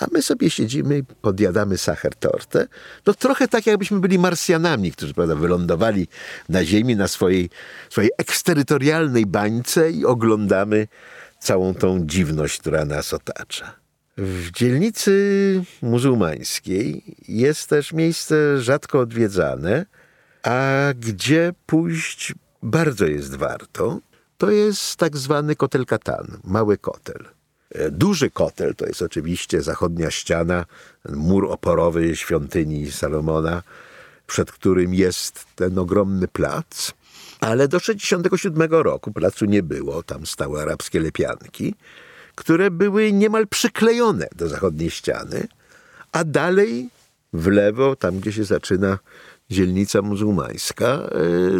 a 0.00 0.06
my 0.12 0.22
sobie 0.22 0.50
siedzimy 0.50 1.02
podjadamy 1.22 1.78
sacher 1.78 2.14
tortę. 2.14 2.66
No 3.06 3.14
trochę 3.14 3.48
tak, 3.48 3.66
jakbyśmy 3.66 4.00
byli 4.00 4.18
Marsjanami, 4.18 4.92
którzy 4.92 5.14
prawda, 5.14 5.34
wylądowali 5.34 6.08
na 6.48 6.64
Ziemi, 6.64 6.96
na 6.96 7.08
swojej, 7.08 7.50
swojej 7.90 8.10
eksterytorialnej 8.18 9.26
bańce 9.26 9.90
i 9.90 10.04
oglądamy 10.04 10.88
całą 11.38 11.74
tą 11.74 12.06
dziwność, 12.06 12.58
która 12.58 12.84
nas 12.84 13.14
otacza. 13.14 13.80
W 14.18 14.50
dzielnicy 14.50 15.62
muzułmańskiej 15.82 17.16
jest 17.28 17.68
też 17.68 17.92
miejsce 17.92 18.60
rzadko 18.60 19.00
odwiedzane, 19.00 19.86
a 20.42 20.88
gdzie 20.94 21.52
pójść 21.66 22.34
bardzo 22.62 23.06
jest 23.06 23.36
warto, 23.36 24.00
to 24.38 24.50
jest 24.50 24.96
tak 24.96 25.16
zwany 25.16 25.56
kotel 25.56 25.86
Katan, 25.86 26.40
mały 26.44 26.78
kotel. 26.78 27.28
E, 27.70 27.90
duży 27.90 28.30
kotel 28.30 28.74
to 28.74 28.86
jest 28.86 29.02
oczywiście 29.02 29.62
zachodnia 29.62 30.10
ściana, 30.10 30.64
mur 31.08 31.46
oporowy 31.50 32.16
świątyni 32.16 32.92
Salomona, 32.92 33.62
przed 34.26 34.52
którym 34.52 34.94
jest 34.94 35.46
ten 35.56 35.78
ogromny 35.78 36.28
plac. 36.28 36.92
Ale 37.40 37.68
do 37.68 37.80
1967 37.80 38.82
roku 38.82 39.12
placu 39.12 39.44
nie 39.44 39.62
było, 39.62 40.02
tam 40.02 40.26
stały 40.26 40.62
arabskie 40.62 41.00
lepianki, 41.00 41.74
które 42.34 42.70
były 42.70 43.12
niemal 43.12 43.46
przyklejone 43.46 44.28
do 44.36 44.48
zachodniej 44.48 44.90
ściany, 44.90 45.48
a 46.12 46.24
dalej 46.24 46.88
w 47.32 47.46
lewo, 47.46 47.96
tam 47.96 48.20
gdzie 48.20 48.32
się 48.32 48.44
zaczyna 48.44 48.98
dzielnica 49.50 50.02
muzułmańska, 50.02 50.86
e, 50.86 51.08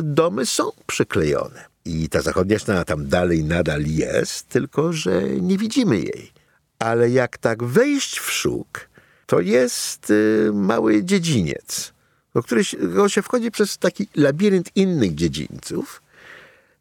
domy 0.03 0.47
są 0.47 0.71
przyklejone. 0.87 1.71
I 1.85 2.09
ta 2.09 2.23
zachodnia 2.23 2.59
ściana 2.59 2.85
tam 2.85 3.09
dalej 3.09 3.45
nadal 3.45 3.83
jest, 3.87 4.49
tylko 4.49 4.93
że 4.93 5.23
nie 5.23 5.59
widzimy 5.59 5.97
jej. 5.97 6.33
Ale 6.79 7.11
jak 7.11 7.39
tak 7.39 7.65
wejść 7.65 8.19
w 8.19 8.31
szuk, 8.31 8.89
to 9.27 9.41
jest 9.41 10.11
y, 10.11 10.51
mały 10.53 11.05
dziedziniec, 11.05 11.93
do 12.35 12.43
którego 12.43 13.09
się 13.09 13.23
wchodzi 13.23 13.51
przez 13.51 13.79
taki 13.79 14.09
labirynt 14.17 14.71
innych 14.75 15.15
dziedzińców. 15.15 16.03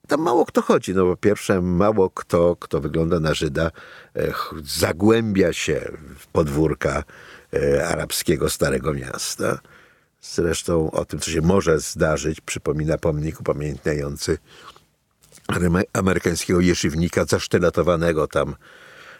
Tam 0.07 0.21
mało 0.21 0.45
kto 0.45 0.61
chodzi. 0.61 0.93
No 0.95 1.05
po 1.05 1.17
pierwsze, 1.17 1.61
mało 1.61 2.09
kto, 2.09 2.55
kto 2.55 2.81
wygląda 2.81 3.19
na 3.19 3.33
Żyda, 3.33 3.71
e, 4.15 4.33
zagłębia 4.63 5.53
się 5.53 5.91
w 6.19 6.27
podwórka 6.27 7.03
e, 7.53 7.87
arabskiego 7.87 8.49
Starego 8.49 8.93
Miasta. 8.93 9.59
Zresztą 10.21 10.91
o 10.91 11.05
tym, 11.05 11.19
co 11.19 11.31
się 11.31 11.41
może 11.41 11.79
zdarzyć, 11.79 12.41
przypomina 12.41 12.97
pomnik 12.97 13.39
upamiętniający 13.39 14.37
amerykańskiego 15.93 16.59
jeszywnika 16.59 17.25
zasztylatowanego 17.25 18.27
tam 18.27 18.55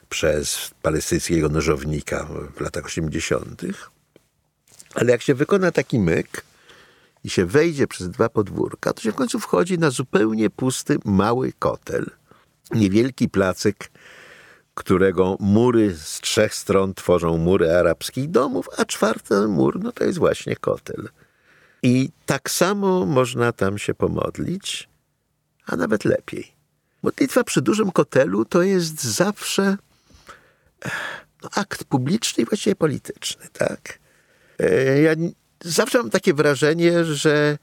przez 0.10 0.72
palestyńskiego 0.82 1.50
nożownika 1.50 2.27
w 2.56 2.62
latach 2.62 2.86
80. 2.86 3.62
Ale 4.96 5.12
jak 5.12 5.22
się 5.22 5.34
wykona 5.36 5.72
taki 5.72 6.00
myk 6.00 6.46
i 7.24 7.29
się 7.29 7.46
wejdzie 7.46 7.88
przez 7.88 8.10
dwa 8.10 8.29
podwórka, 8.29 8.94
to 8.94 9.01
się 9.01 9.12
w 9.12 9.15
końcu 9.15 9.39
wchodzi 9.39 9.77
na 9.77 9.89
zupełnie 9.89 10.50
pusty, 10.50 10.98
mały 11.06 11.53
kotel. 11.60 12.06
Niewielki 12.72 13.29
placyk, 13.29 13.91
którego 14.79 15.38
mury 15.39 15.95
z 15.95 16.21
trzech 16.21 16.55
stron 16.55 16.93
tworzą 16.93 17.38
mury 17.38 17.71
arabskich 17.71 18.29
domów, 18.29 18.69
a 18.77 18.86
czwarty 18.86 19.48
mur, 19.48 19.79
no 19.83 19.91
to 19.91 20.03
jest 20.03 20.19
właśnie 20.19 20.55
kotel. 20.55 21.09
I 21.83 22.09
tak 22.25 22.50
samo 22.50 23.05
można 23.05 23.51
tam 23.51 23.77
się 23.77 23.93
pomodlić, 23.93 24.89
a 25.65 25.75
nawet 25.75 26.05
lepiej. 26.05 26.51
Modlitwa 27.03 27.43
przy 27.43 27.62
dużym 27.62 27.91
kotelu 27.91 28.45
to 28.45 28.63
jest 28.63 29.03
zawsze 29.03 29.77
no, 31.43 31.50
akt 31.55 31.83
publiczny 31.83 32.43
i 32.43 32.45
właściwie 32.45 32.75
polityczny, 32.75 33.48
tak? 33.53 34.00
E, 34.59 35.01
ja 35.01 35.15
zawsze 35.63 35.98
mam 35.98 36.09
takie 36.09 36.33
wrażenie, 36.33 37.05
że 37.05 37.57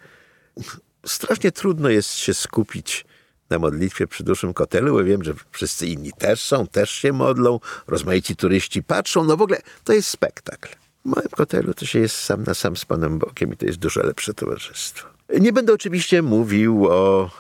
strasznie 1.06 1.52
trudno 1.52 1.88
jest 1.88 2.11
się 2.11 2.35
skupić 2.35 3.04
na 3.50 3.59
modlitwie 3.59 4.07
przy 4.07 4.25
dużym 4.25 4.55
kotelu, 4.55 4.93
bo 4.93 5.05
wiem, 5.05 5.25
że 5.25 5.35
wszyscy 5.50 5.87
inni 5.87 6.12
też 6.12 6.43
są, 6.43 6.67
też 6.67 6.91
się 6.91 7.12
modlą, 7.12 7.61
rozmaici 7.87 8.37
turyści 8.37 8.83
patrzą, 8.83 9.25
no 9.25 9.37
w 9.37 9.43
ogóle 9.43 9.61
to 9.85 9.93
jest 9.93 10.09
spektakl. 10.09 10.69
W 11.05 11.09
moim 11.09 11.29
kotelu 11.29 11.75
to 11.75 11.87
się 11.87 11.99
jest 11.99 12.17
sam 12.17 12.43
na 12.43 12.55
sam 12.55 12.76
z 12.76 12.85
Panem 12.85 13.19
Bokiem 13.19 13.53
i 13.53 13.57
to 13.57 13.67
jest 13.67 13.79
dużo 13.79 14.03
lepsze 14.03 14.35
towarzystwo. 14.35 15.09
Nie 15.41 15.53
będę 15.53 15.73
oczywiście 15.73 16.23
mówił 16.23 16.87
o 16.87 17.31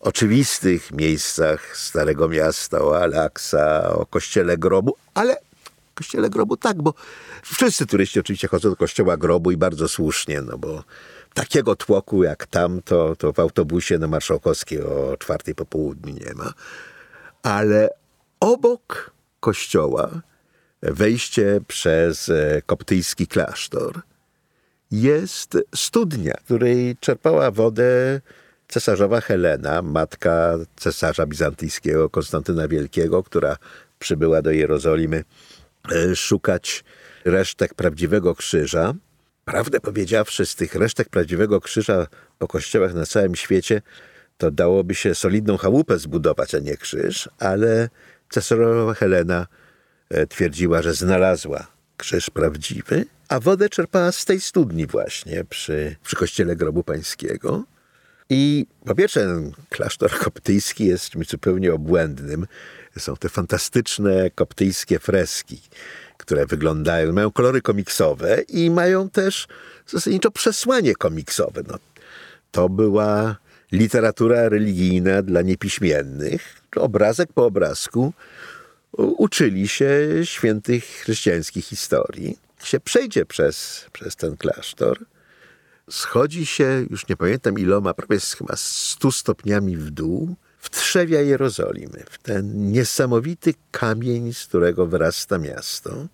oczywistych 0.00 0.92
miejscach 0.92 1.76
Starego 1.76 2.28
Miasta, 2.28 2.80
o 2.82 3.02
Alaksa, 3.02 3.90
o 3.92 4.06
Kościele 4.06 4.58
Grobu, 4.58 4.96
ale 5.14 5.36
Kościele 5.94 6.30
Grobu 6.30 6.56
tak, 6.56 6.82
bo 6.82 6.94
wszyscy 7.42 7.86
turyści 7.86 8.20
oczywiście 8.20 8.48
chodzą 8.48 8.70
do 8.70 8.76
Kościoła 8.76 9.16
Grobu 9.16 9.50
i 9.50 9.56
bardzo 9.56 9.88
słusznie, 9.88 10.42
no 10.42 10.58
bo 10.58 10.84
takiego 11.34 11.76
tłoku 11.76 12.22
jak 12.22 12.46
tam, 12.46 12.82
to, 12.82 13.16
to 13.16 13.32
w 13.32 13.38
autobusie 13.38 13.98
na 13.98 14.06
Marszałkowskiej 14.06 14.82
o 14.82 15.16
czwartej 15.16 15.54
po 15.54 15.64
południu 15.66 16.14
nie 16.14 16.34
ma. 16.34 16.52
Ale 17.42 17.88
obok 18.40 19.10
kościoła, 19.40 20.20
wejście 20.82 21.60
przez 21.68 22.28
e, 22.28 22.62
koptyjski 22.66 23.26
klasztor, 23.26 24.00
jest 24.90 25.58
studnia, 25.74 26.34
której 26.44 26.96
czerpała 27.00 27.50
wodę 27.50 28.20
cesarzowa 28.68 29.20
Helena, 29.20 29.82
matka 29.82 30.58
cesarza 30.76 31.26
bizantyjskiego 31.26 32.10
Konstantyna 32.10 32.68
Wielkiego, 32.68 33.22
która 33.22 33.56
przybyła 33.98 34.42
do 34.42 34.50
Jerozolimy 34.50 35.24
e, 35.92 36.16
szukać 36.16 36.84
resztek 37.24 37.74
prawdziwego 37.74 38.34
krzyża. 38.34 38.94
Prawdę 39.50 39.80
powiedziawszy, 39.80 40.46
z 40.46 40.54
tych 40.54 40.74
resztek 40.74 41.08
prawdziwego 41.08 41.60
krzyża 41.60 42.06
po 42.38 42.48
kościołach 42.48 42.94
na 42.94 43.06
całym 43.06 43.36
świecie, 43.36 43.82
to 44.38 44.50
dałoby 44.50 44.94
się 44.94 45.14
solidną 45.14 45.56
chałupę 45.56 45.98
zbudować, 45.98 46.54
a 46.54 46.58
nie 46.58 46.76
krzyż, 46.76 47.28
ale 47.38 47.88
cesarzowa 48.28 48.94
Helena 48.94 49.46
e, 50.10 50.26
twierdziła, 50.26 50.82
że 50.82 50.94
znalazła 50.94 51.66
krzyż 51.96 52.30
prawdziwy, 52.30 53.06
a 53.28 53.40
wodę 53.40 53.68
czerpała 53.68 54.12
z 54.12 54.24
tej 54.24 54.40
studni 54.40 54.86
właśnie 54.86 55.44
przy, 55.44 55.96
przy 56.04 56.16
kościele 56.16 56.56
grobu 56.56 56.84
pańskiego. 56.84 57.64
I 58.30 58.66
po 58.84 58.94
pierwsze, 58.94 59.42
klasztor 59.68 60.10
koptyjski 60.18 60.86
jest 60.86 61.10
czymś 61.10 61.28
zupełnie 61.28 61.74
obłędnym. 61.74 62.46
Są 62.98 63.16
te 63.16 63.28
fantastyczne 63.28 64.30
koptyjskie 64.30 64.98
freski, 64.98 65.60
które 66.20 66.46
wyglądają, 66.46 67.12
mają 67.12 67.30
kolory 67.30 67.62
komiksowe 67.62 68.42
i 68.48 68.70
mają 68.70 69.10
też 69.10 69.48
zasadniczo 69.86 70.30
przesłanie 70.30 70.94
komiksowe. 70.94 71.62
No, 71.68 71.78
to 72.50 72.68
była 72.68 73.36
literatura 73.72 74.48
religijna 74.48 75.22
dla 75.22 75.42
niepiśmiennych. 75.42 76.62
Obrazek 76.76 77.32
po 77.32 77.44
obrazku 77.44 78.12
uczyli 78.92 79.68
się 79.68 79.90
świętych 80.24 80.84
chrześcijańskich 80.84 81.64
historii. 81.64 82.38
Się 82.64 82.80
przejdzie 82.80 83.26
przez, 83.26 83.86
przez 83.92 84.16
ten 84.16 84.36
klasztor, 84.36 84.98
schodzi 85.90 86.46
się, 86.46 86.86
już 86.90 87.08
nie 87.08 87.16
pamiętam 87.16 87.58
iloma, 87.58 87.94
prawie 87.94 88.20
chyba 88.38 88.54
100 88.56 89.12
stopniami 89.12 89.76
w 89.76 89.90
dół, 89.90 90.34
w 90.60 90.70
trzewia 90.70 91.20
Jerozolimy, 91.20 92.04
w 92.10 92.18
ten 92.18 92.72
niesamowity 92.72 93.54
kamień, 93.70 94.32
z 94.34 94.46
którego 94.46 94.86
wyrasta 94.86 95.38
miasto. 95.38 96.08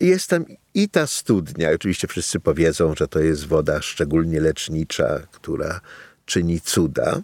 I 0.00 0.06
jest 0.06 0.30
tam 0.30 0.44
i 0.74 0.88
ta 0.88 1.06
studnia, 1.06 1.70
oczywiście 1.70 2.08
wszyscy 2.08 2.40
powiedzą, 2.40 2.94
że 2.98 3.08
to 3.08 3.20
jest 3.20 3.46
woda 3.46 3.82
szczególnie 3.82 4.40
lecznicza, 4.40 5.20
która 5.32 5.80
czyni 6.26 6.60
cuda. 6.60 7.22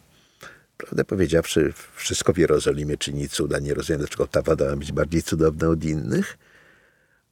Prawdę 0.77 1.05
powiedziawszy, 1.05 1.73
wszystko 1.95 2.33
w 2.33 2.39
Jerozolimie 2.39 2.97
czyni 2.97 3.29
cuda. 3.29 3.59
Nie 3.59 3.75
rozumiem, 3.75 3.99
dlaczego 3.99 4.27
ta 4.27 4.43
woda 4.43 4.65
ma 4.71 4.77
być 4.77 4.93
bardziej 4.93 5.23
cudowna 5.23 5.69
od 5.69 5.85
innych. 5.85 6.39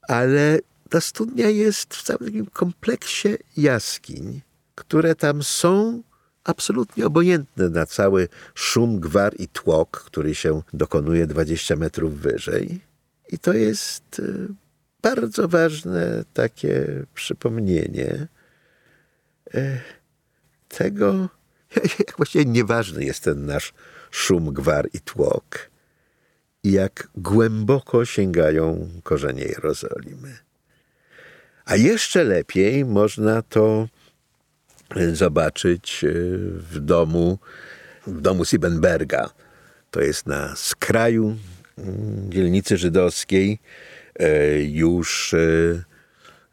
Ale 0.08 0.58
ta 0.90 1.00
studnia 1.00 1.48
jest 1.48 1.94
w 1.94 2.02
całym 2.02 2.24
takim 2.24 2.46
kompleksie 2.46 3.28
jaskiń, 3.56 4.40
które 4.74 5.14
tam 5.14 5.42
są 5.42 6.02
absolutnie 6.44 7.06
obojętne 7.06 7.68
na 7.68 7.86
cały 7.86 8.28
szum, 8.54 9.00
gwar 9.00 9.34
i 9.38 9.48
tłok, 9.48 10.04
który 10.06 10.34
się 10.34 10.62
dokonuje 10.72 11.26
20 11.26 11.76
metrów 11.76 12.20
wyżej. 12.20 12.80
I 13.28 13.38
to 13.38 13.52
jest 13.52 14.18
y, 14.18 14.48
bardzo 15.02 15.48
ważne 15.48 16.24
takie 16.34 17.04
przypomnienie 17.14 18.26
y, 19.54 19.80
tego, 20.68 21.28
jak 22.06 22.16
właściwie 22.16 22.44
nieważny 22.44 23.04
jest 23.04 23.24
ten 23.24 23.46
nasz 23.46 23.72
szum, 24.10 24.52
gwar 24.52 24.88
i 24.92 25.00
tłok 25.00 25.70
i 26.64 26.72
jak 26.72 27.08
głęboko 27.16 28.04
sięgają 28.04 28.88
korzenie 29.02 29.44
Jerozolimy. 29.44 30.38
A 31.64 31.76
jeszcze 31.76 32.24
lepiej 32.24 32.84
można 32.84 33.42
to 33.42 33.88
zobaczyć 35.12 36.04
e, 36.04 36.08
w 36.72 36.80
domu, 36.80 37.38
w 38.06 38.20
domu 38.20 38.44
Siebenberga. 38.44 39.30
To 39.90 40.00
jest 40.00 40.26
na 40.26 40.56
skraju 40.56 41.36
mm, 41.78 42.32
dzielnicy 42.32 42.76
żydowskiej, 42.76 43.58
e, 44.18 44.62
już 44.62 45.34
e, 45.34 45.82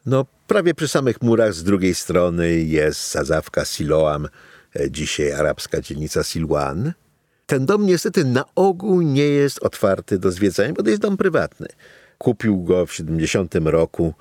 no, 0.06 0.26
prawie 0.48 0.74
przy 0.74 0.88
samych 0.88 1.22
murach 1.22 1.54
z 1.54 1.64
drugiej 1.64 1.96
strony 1.96 2.52
jest 2.52 3.02
sadzawka 3.02 3.66
Siloam, 3.66 4.28
dzisiaj 4.90 5.32
arabska 5.32 5.82
dzielnica 5.82 6.24
Silwan. 6.24 6.94
Ten 7.46 7.66
dom 7.66 7.86
niestety 7.86 8.26
na 8.26 8.46
ogół 8.56 9.02
nie 9.02 9.28
jest 9.28 9.60
otwarty 9.60 10.20
do 10.20 10.32
zwiedzania, 10.32 10.74
bo 10.74 10.84
to 10.84 10.90
jest 10.90 11.02
dom 11.02 11.18
prywatny. 11.18 11.68
Kupił 12.18 12.64
go 12.64 12.86
w 12.86 12.94
70 12.94 13.56
roku, 13.56 14.14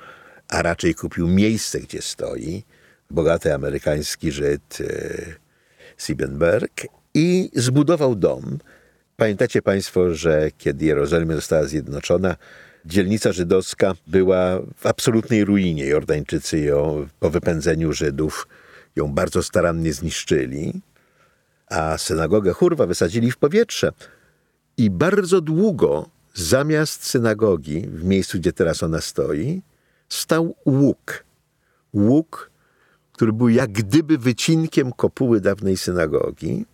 a 0.49 0.63
raczej 0.63 0.95
kupił 0.95 1.29
miejsce, 1.29 1.81
gdzie 1.81 2.03
stoi 2.03 2.65
bogaty 3.11 3.55
amerykański 3.55 4.33
Żyd 4.33 4.79
e, 4.81 4.87
Siebenberg 5.99 6.87
i 7.15 7.51
zbudował 7.55 8.15
dom. 8.15 8.59
Pamiętacie 9.17 9.63
Państwo, 9.63 10.15
że 10.15 10.51
kiedy 10.59 10.85
Jerozolima 10.85 11.35
została 11.35 11.65
zjednoczona, 11.65 12.37
dzielnica 12.85 13.33
żydowska 13.33 13.95
była 14.07 14.61
w 14.77 14.87
absolutnej 14.87 15.45
ruinie. 15.45 15.87
Jordańczycy 15.87 16.59
ją 16.59 17.09
po 17.21 17.31
wypędzeniu 17.31 17.93
Żydów 17.93 18.49
ją 18.97 19.09
bardzo 19.15 19.43
starannie 19.43 19.93
zniszczyli, 19.93 20.81
a 21.67 21.99
synagogę 21.99 22.53
Hurwa 22.53 22.87
wysadzili 22.87 23.31
w 23.31 23.37
powietrze. 23.37 23.93
I 24.77 24.91
bardzo 24.91 25.41
długo 25.41 26.11
zamiast 26.35 27.07
synagogi, 27.07 27.81
w 27.81 28.05
miejscu, 28.05 28.39
gdzie 28.39 28.53
teraz 28.53 28.83
ona 28.83 29.01
stoi, 29.01 29.63
stał 30.09 30.57
łuk. 30.67 31.25
Łuk 31.95 32.50
który 33.21 33.33
był 33.33 33.49
jak 33.49 33.73
gdyby 33.73 34.19
wycinkiem 34.19 34.93
kopuły 34.93 35.41
dawnej 35.41 35.77
synagogi 35.77 36.67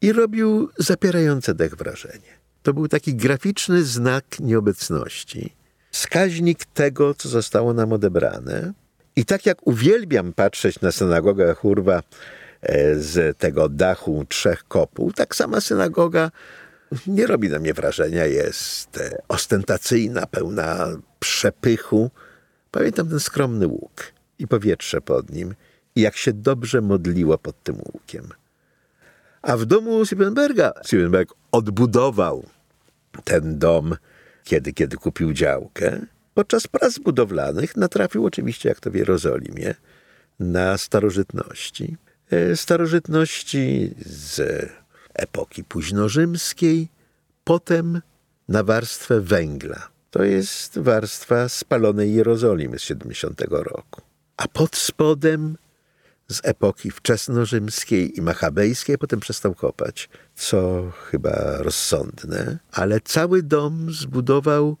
i 0.00 0.12
robił 0.12 0.68
zapierające 0.78 1.54
dech 1.54 1.74
wrażenie. 1.74 2.38
To 2.62 2.74
był 2.74 2.88
taki 2.88 3.14
graficzny 3.14 3.84
znak 3.84 4.24
nieobecności, 4.40 5.52
wskaźnik 5.90 6.64
tego, 6.64 7.14
co 7.14 7.28
zostało 7.28 7.74
nam 7.74 7.92
odebrane. 7.92 8.72
I 9.16 9.24
tak 9.24 9.46
jak 9.46 9.66
uwielbiam 9.66 10.32
patrzeć 10.32 10.80
na 10.80 10.92
synagogę 10.92 11.54
Hurwa 11.54 12.02
e, 12.62 12.94
z 12.94 13.38
tego 13.38 13.68
dachu 13.68 14.24
trzech 14.28 14.64
kopuł, 14.68 15.12
tak 15.12 15.36
sama 15.36 15.60
synagoga 15.60 16.30
nie 17.06 17.26
robi 17.26 17.48
na 17.48 17.58
mnie 17.58 17.74
wrażenia, 17.74 18.26
jest 18.26 18.98
e, 18.98 19.22
ostentacyjna, 19.28 20.26
pełna 20.26 20.88
przepychu. 21.18 22.10
Pamiętam 22.70 23.08
ten 23.08 23.20
skromny 23.20 23.66
łuk 23.66 24.12
i 24.38 24.48
powietrze 24.48 25.00
pod 25.00 25.30
nim– 25.30 25.54
jak 25.96 26.16
się 26.16 26.32
dobrze 26.32 26.80
modliła 26.80 27.38
pod 27.38 27.62
tym 27.62 27.76
łukiem. 27.92 28.28
A 29.42 29.56
w 29.56 29.64
domu 29.64 30.06
Siebenberga 30.06 30.72
Siebenberg 30.86 31.34
odbudował 31.52 32.46
ten 33.24 33.58
dom, 33.58 33.96
kiedy, 34.44 34.72
kiedy 34.72 34.96
kupił 34.96 35.32
działkę. 35.32 36.00
Podczas 36.34 36.66
prac 36.66 36.98
budowlanych 36.98 37.76
natrafił 37.76 38.26
oczywiście, 38.26 38.68
jak 38.68 38.80
to 38.80 38.90
w 38.90 38.94
Jerozolimie, 38.94 39.74
na 40.40 40.78
starożytności. 40.78 41.96
E, 42.30 42.56
starożytności 42.56 43.94
z 44.06 44.68
epoki 45.14 45.64
późnorzymskiej, 45.64 46.88
potem 47.44 48.00
na 48.48 48.62
warstwę 48.62 49.20
węgla. 49.20 49.88
To 50.10 50.24
jest 50.24 50.78
warstwa 50.78 51.48
spalonej 51.48 52.14
Jerozolimy 52.14 52.78
z 52.78 52.82
70 52.82 53.40
roku. 53.50 54.02
A 54.36 54.48
pod 54.48 54.76
spodem 54.76 55.56
z 56.30 56.40
epoki 56.44 56.90
wczesnorzymskiej 56.90 58.18
i 58.18 58.22
machabejskiej, 58.22 58.98
potem 58.98 59.20
przestał 59.20 59.54
kopać, 59.54 60.08
co 60.34 60.90
chyba 60.90 61.58
rozsądne, 61.58 62.58
ale 62.72 63.00
cały 63.00 63.42
dom 63.42 63.92
zbudował 63.92 64.76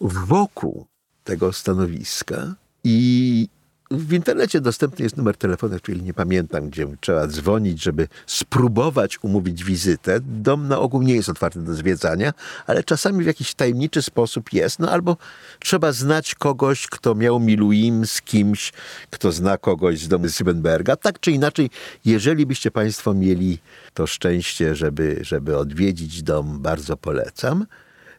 wokół 0.00 0.86
tego 1.24 1.52
stanowiska 1.52 2.54
i 2.84 3.48
w 3.90 4.12
internecie 4.12 4.60
dostępny 4.60 5.02
jest 5.02 5.16
numer 5.16 5.36
telefonu, 5.36 5.76
czyli 5.82 6.02
nie 6.02 6.14
pamiętam, 6.14 6.70
gdzie 6.70 6.86
trzeba 7.00 7.26
dzwonić, 7.26 7.82
żeby 7.82 8.08
spróbować 8.26 9.18
umówić 9.24 9.64
wizytę. 9.64 10.20
Dom 10.20 10.68
na 10.68 10.78
ogół 10.78 11.02
nie 11.02 11.14
jest 11.14 11.28
otwarty 11.28 11.60
do 11.60 11.74
zwiedzania, 11.74 12.32
ale 12.66 12.84
czasami 12.84 13.24
w 13.24 13.26
jakiś 13.26 13.54
tajemniczy 13.54 14.02
sposób 14.02 14.52
jest. 14.52 14.78
No 14.78 14.90
albo 14.90 15.16
trzeba 15.58 15.92
znać 15.92 16.34
kogoś, 16.34 16.86
kto 16.86 17.14
miał 17.14 17.40
miluim 17.40 18.06
z 18.06 18.22
kimś, 18.22 18.72
kto 19.10 19.32
zna 19.32 19.58
kogoś 19.58 19.98
z 19.98 20.08
domu 20.08 20.28
Siebenberga. 20.28 20.96
Tak 20.96 21.20
czy 21.20 21.30
inaczej, 21.30 21.70
jeżeli 22.04 22.46
byście 22.46 22.70
Państwo 22.70 23.14
mieli 23.14 23.58
to 23.94 24.06
szczęście, 24.06 24.74
żeby, 24.74 25.18
żeby 25.20 25.56
odwiedzić 25.56 26.22
dom, 26.22 26.62
bardzo 26.62 26.96
polecam. 26.96 27.66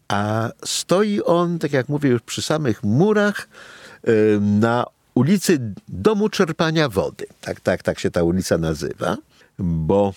A 0.08 0.50
stoi 0.66 1.22
on, 1.22 1.60
tak 1.60 1.74
jak 1.74 1.90
mówię, 1.90 2.10
już 2.10 2.22
przy 2.22 2.42
samych 2.42 2.84
murach 2.84 3.48
na 4.40 4.86
ulicy 5.18 5.60
Domu 5.88 6.30
Czerpania 6.30 6.90
Wody. 6.90 7.26
Tak, 7.42 7.62
tak, 7.62 7.84
tak 7.84 8.00
się 8.00 8.12
ta 8.12 8.24
ulica 8.24 8.58
nazywa, 8.58 9.18
bo 9.60 10.14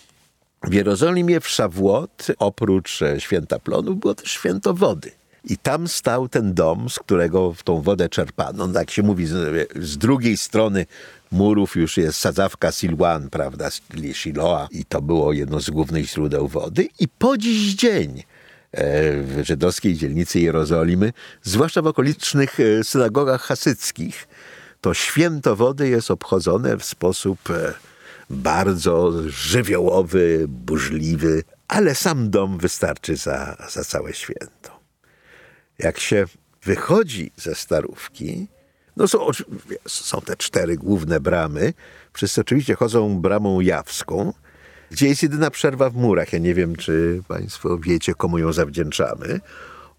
w 0.62 0.72
Jerozolimie 0.72 1.40
w 1.40 1.48
Szawłot 1.48 2.26
oprócz 2.38 3.02
e, 3.02 3.20
święta 3.20 3.58
plonów 3.58 4.00
było 4.00 4.14
też 4.14 4.30
święto 4.30 4.74
wody. 4.74 5.10
I 5.44 5.58
tam 5.58 5.88
stał 5.88 6.28
ten 6.28 6.54
dom, 6.54 6.90
z 6.90 6.98
którego 6.98 7.54
tą 7.64 7.82
wodę 7.82 8.08
czerpano. 8.08 8.66
No, 8.66 8.78
jak 8.78 8.90
się 8.90 9.02
mówi, 9.02 9.26
z, 9.26 9.68
z 9.76 9.98
drugiej 9.98 10.36
strony 10.36 10.86
murów 11.32 11.76
już 11.76 11.96
jest 11.96 12.18
sadzawka 12.18 12.72
Silwan, 12.72 13.30
prawda, 13.30 13.68
Shiloa. 14.12 14.68
I 14.70 14.84
to 14.84 15.02
było 15.02 15.32
jedno 15.32 15.60
z 15.60 15.70
głównych 15.70 16.06
źródeł 16.06 16.48
wody. 16.48 16.88
I 16.98 17.08
po 17.08 17.38
dziś 17.38 17.74
dzień 17.74 18.22
e, 18.72 19.22
w 19.22 19.42
żydowskiej 19.44 19.94
dzielnicy 19.94 20.40
Jerozolimy, 20.40 21.12
zwłaszcza 21.42 21.82
w 21.82 21.86
okolicznych 21.86 22.60
e, 22.60 22.84
synagogach 22.84 23.42
hasyckich, 23.42 24.28
to 24.80 24.94
święto 24.94 25.56
wody 25.56 25.88
jest 25.88 26.10
obchodzone 26.10 26.76
w 26.76 26.84
sposób 26.84 27.50
e, 27.50 27.74
bardzo 28.30 29.12
żywiołowy, 29.26 30.44
burzliwy, 30.48 31.42
ale 31.68 31.94
sam 31.94 32.30
dom 32.30 32.58
wystarczy 32.58 33.16
za, 33.16 33.56
za 33.70 33.84
całe 33.84 34.14
święto. 34.14 34.80
Jak 35.78 36.00
się 36.00 36.24
wychodzi 36.62 37.32
ze 37.36 37.54
starówki, 37.54 38.48
No 38.96 39.08
są, 39.08 39.26
są 39.88 40.20
te 40.20 40.36
cztery 40.36 40.76
główne 40.76 41.20
bramy. 41.20 41.72
Wszyscy 42.12 42.40
oczywiście 42.40 42.74
chodzą 42.74 43.20
bramą 43.20 43.60
jawską, 43.60 44.32
gdzie 44.90 45.08
jest 45.08 45.22
jedyna 45.22 45.50
przerwa 45.50 45.90
w 45.90 45.94
murach. 45.94 46.32
Ja 46.32 46.38
nie 46.38 46.54
wiem, 46.54 46.76
czy 46.76 47.22
Państwo 47.28 47.78
wiecie, 47.78 48.14
komu 48.14 48.38
ją 48.38 48.52
zawdzięczamy. 48.52 49.40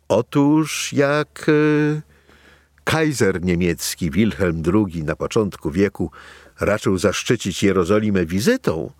Otóż 0.08 0.94
jak 0.94 1.46
e, 1.48 2.02
kaiser 2.84 3.42
niemiecki 3.42 4.12
Wilhelm 4.12 4.64
II 4.74 5.04
na 5.04 5.16
początku 5.16 5.72
wieku 5.72 6.12
raczył 6.60 6.98
zaszczycić 6.98 7.64
Jerozolimę 7.64 8.26
wizytą, 8.26 8.92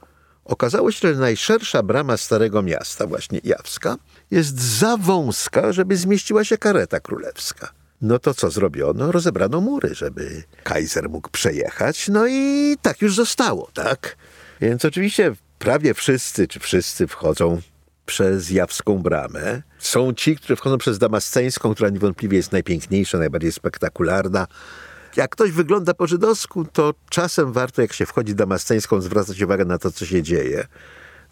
okazało 0.46 0.92
się, 0.92 1.14
że 1.14 1.20
najszersza 1.20 1.84
brama 1.84 2.18
Starego 2.18 2.62
Miasta, 2.62 3.08
właśnie 3.08 3.40
Jawska, 3.44 3.98
jest 4.32 4.62
za 4.62 4.98
wąska, 4.98 5.74
żeby 5.74 5.98
zmieściła 5.98 6.44
się 6.44 6.58
kareta 6.58 7.00
królewska. 7.00 7.72
No 8.02 8.20
to 8.20 8.34
co 8.34 8.50
zrobiono? 8.50 9.12
Rozebrano 9.12 9.62
mury, 9.62 9.96
żeby 9.96 10.44
kaiser 10.64 11.10
mógł 11.10 11.30
przejechać. 11.30 12.08
No 12.08 12.28
i 12.28 12.76
tak 12.82 13.02
już 13.02 13.16
zostało, 13.16 13.70
tak? 13.74 14.18
Więc 14.62 14.86
oczywiście 14.86 15.34
prawie 15.60 15.94
wszyscy, 15.94 16.48
czy 16.48 16.60
wszyscy 16.60 17.08
wchodzą 17.08 17.62
przez 18.06 18.50
Jawską 18.50 18.98
Bramę. 18.98 19.62
Są 19.80 20.14
ci, 20.14 20.36
którzy 20.36 20.56
wchodzą 20.56 20.78
przez 20.78 21.00
Damasceńską, 21.00 21.74
która 21.74 21.90
niewątpliwie 21.90 22.38
jest 22.38 22.52
najpiękniejsza, 22.52 23.18
najbardziej 23.18 23.52
spektakularna. 23.52 24.48
Jak 25.16 25.32
ktoś 25.32 25.52
wygląda 25.52 25.94
po 25.94 26.08
żydowsku, 26.08 26.66
to 26.66 26.94
czasem 27.10 27.54
warto, 27.54 27.82
jak 27.82 27.94
się 27.94 28.06
wchodzi 28.06 28.36
Damasceńską, 28.36 29.02
zwracać 29.02 29.42
uwagę 29.42 29.66
na 29.66 29.78
to, 29.78 29.92
co 29.92 30.06
się 30.06 30.24
dzieje, 30.24 30.68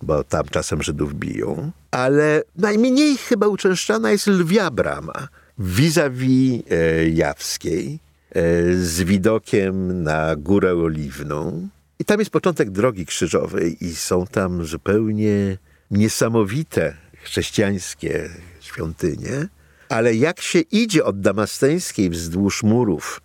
bo 0.02 0.24
tam 0.24 0.44
czasem 0.52 0.84
Żydów 0.84 1.14
biją. 1.14 1.72
Ale 1.92 2.44
najmniej 2.56 3.18
chyba 3.18 3.48
uczęszczana 3.48 4.12
jest 4.12 4.28
Lwia 4.28 4.72
Brama, 4.72 5.28
vis-a-vis 5.60 6.62
e, 6.70 7.10
Jawskiej, 7.10 8.00
e, 8.32 8.42
z 8.74 9.04
widokiem 9.04 10.04
na 10.04 10.36
Górę 10.36 10.74
Oliwną. 10.74 11.70
I 12.00 12.06
tam 12.06 12.20
jest 12.20 12.32
początek 12.32 12.70
drogi 12.70 13.06
krzyżowej 13.06 13.86
i 13.86 13.96
są 13.96 14.28
tam 14.28 14.66
zupełnie 14.66 15.58
niesamowite 15.92 16.98
chrześcijańskie 17.24 18.30
świątynie. 18.60 19.48
Ale 19.90 20.16
jak 20.16 20.42
się 20.42 20.60
idzie 20.60 21.06
od 21.06 21.22
Damasceńskiej 21.22 22.10
wzdłuż 22.10 22.64
murów, 22.64 23.22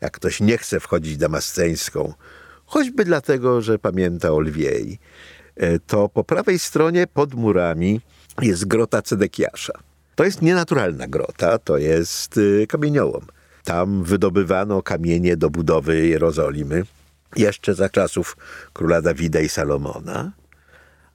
jak 0.00 0.12
ktoś 0.12 0.40
nie 0.40 0.58
chce 0.58 0.80
wchodzić 0.80 1.16
Damasceńską, 1.16 2.14
choćby 2.66 3.04
dlatego, 3.04 3.62
że 3.62 3.78
pamięta 3.78 4.32
o 4.32 4.40
Lwiej, 4.40 4.98
e, 5.56 5.78
to 5.78 6.08
po 6.08 6.24
prawej 6.24 6.58
stronie 6.58 7.06
pod 7.06 7.34
murami 7.34 8.00
jest 8.42 8.64
grota 8.64 9.02
Cedekiasza. 9.02 9.72
To 10.14 10.24
jest 10.24 10.42
nienaturalna 10.42 11.06
grota, 11.08 11.58
to 11.58 11.78
jest 11.78 12.36
y, 12.36 12.66
kamieniołom. 12.68 13.26
Tam 13.64 14.04
wydobywano 14.04 14.82
kamienie 14.82 15.36
do 15.36 15.50
budowy 15.50 16.06
Jerozolimy 16.06 16.82
jeszcze 17.36 17.74
za 17.74 17.88
czasów 17.88 18.36
króla 18.72 19.02
Dawida 19.02 19.40
i 19.40 19.48
Salomona. 19.48 20.32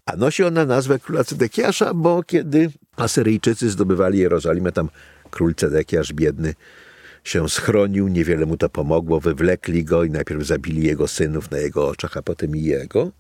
A 0.06 0.16
nosi 0.16 0.44
ona 0.44 0.66
nazwę 0.66 1.00
króla 1.00 1.24
Cedekiasza, 1.24 1.94
bo 1.94 2.24
kiedy 2.24 2.72
Asyryjczycy 2.96 3.70
zdobywali 3.70 4.20
Jerozolimę, 4.20 4.72
tam 4.72 4.90
król 5.32 5.56
Cedekiasz 5.56 6.14
biedny 6.14 6.54
się 7.24 7.50
schronił, 7.50 8.08
niewiele 8.08 8.46
mu 8.46 8.58
to 8.58 8.70
pomogło, 8.70 9.20
wywlekli 9.20 9.84
go 9.84 10.04
i 10.04 10.10
najpierw 10.10 10.44
zabili 10.44 10.84
jego 10.84 11.08
synów 11.08 11.52
na 11.52 11.58
jego 11.58 11.88
oczach, 11.88 12.18
a 12.18 12.22
potem 12.22 12.56
i 12.56 12.64
jego. 12.64 13.12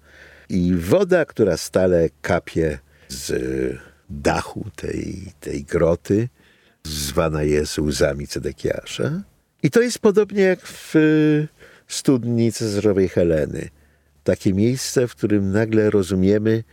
I 0.49 0.75
woda, 0.75 1.25
która 1.25 1.57
stale 1.57 2.09
kapie 2.21 2.79
z 3.07 3.33
dachu 4.09 4.65
tej, 4.75 5.31
tej 5.39 5.63
groty, 5.63 6.29
zwana 6.83 7.43
jest 7.43 7.79
łzami 7.79 8.27
Cedekiasza. 8.27 9.23
I 9.63 9.71
to 9.71 9.81
jest 9.81 9.99
podobnie 9.99 10.41
jak 10.41 10.59
w 10.67 10.95
y, 10.95 11.47
studni 11.87 12.51
Cezarzowej 12.51 13.09
Heleny. 13.09 13.69
Takie 14.25 14.53
miejsce, 14.53 15.07
w 15.07 15.15
którym 15.15 15.51
nagle 15.51 15.89
rozumiemy, 15.89 16.63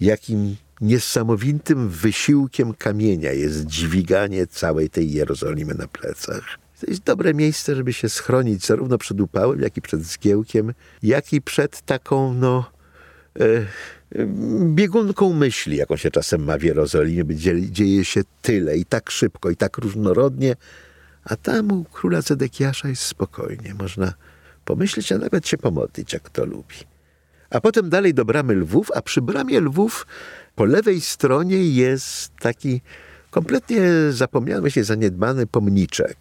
jakim 0.00 0.56
niesamowitym 0.80 1.88
wysiłkiem 1.88 2.74
kamienia 2.74 3.32
jest 3.32 3.66
dźwiganie 3.66 4.46
całej 4.46 4.90
tej 4.90 5.12
Jerozolimy 5.12 5.74
na 5.74 5.88
plecach. 5.88 6.58
To 6.80 6.86
jest 6.86 7.02
dobre 7.02 7.34
miejsce, 7.34 7.74
żeby 7.74 7.92
się 7.92 8.08
schronić 8.08 8.66
zarówno 8.66 8.98
przed 8.98 9.20
upałem, 9.20 9.60
jak 9.60 9.76
i 9.76 9.82
przed 9.82 10.02
zgiełkiem, 10.04 10.74
jak 11.02 11.32
i 11.32 11.42
przed 11.42 11.80
taką, 11.80 12.34
no, 12.34 12.70
e, 13.40 13.66
biegunką 14.74 15.32
myśli, 15.32 15.76
jaką 15.76 15.96
się 15.96 16.10
czasem 16.10 16.44
ma 16.44 16.58
w 16.58 16.62
Jerozolimie, 16.62 17.24
gdzie 17.24 17.70
dzieje 17.70 18.04
się 18.04 18.20
tyle 18.42 18.76
i 18.76 18.84
tak 18.84 19.10
szybko, 19.10 19.50
i 19.50 19.56
tak 19.56 19.78
różnorodnie, 19.78 20.56
a 21.24 21.36
tam 21.36 21.72
u 21.72 21.84
króla 21.84 22.22
Cedekiasza 22.22 22.88
jest 22.88 23.02
spokojnie. 23.02 23.74
Można 23.74 24.12
pomyśleć, 24.68 25.12
a 25.12 25.18
nawet 25.18 25.48
się 25.48 25.58
pomodlić, 25.58 26.12
jak 26.12 26.30
to 26.30 26.44
lubi. 26.44 26.76
A 27.50 27.60
potem 27.60 27.90
dalej 27.90 28.14
do 28.14 28.24
bramy 28.24 28.54
lwów, 28.54 28.90
a 28.94 29.02
przy 29.02 29.22
bramie 29.22 29.60
lwów 29.60 30.06
po 30.54 30.64
lewej 30.64 31.00
stronie 31.00 31.64
jest 31.64 32.36
taki 32.40 32.80
kompletnie 33.30 33.82
zapomniany, 34.10 34.70
się 34.70 34.84
zaniedbany 34.84 35.46
pomniczek 35.46 36.18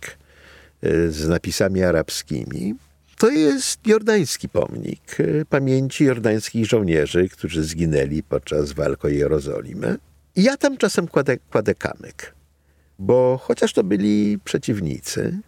e, 0.82 1.12
z 1.12 1.28
napisami 1.28 1.84
arabskimi. 1.84 2.76
To 3.18 3.30
jest 3.30 3.88
jordański 3.88 4.50
pomnik 4.50 5.18
e, 5.20 5.46
pamięci 5.46 6.06
jordańskich 6.06 6.66
żołnierzy, 6.66 7.30
którzy 7.30 7.64
zginęli 7.64 8.24
podczas 8.24 8.72
walk 8.72 9.06
o 9.06 9.08
Jerozolimę. 9.08 9.98
I 10.36 10.44
ja 10.44 10.58
tam 10.58 10.78
czasem 10.78 11.08
kładę, 11.08 11.38
kładę 11.52 11.76
kamyk, 11.76 12.34
bo 13.00 13.40
chociaż 13.44 13.74
to 13.74 13.84
byli 13.84 14.40
przeciwnicy, 14.44 15.40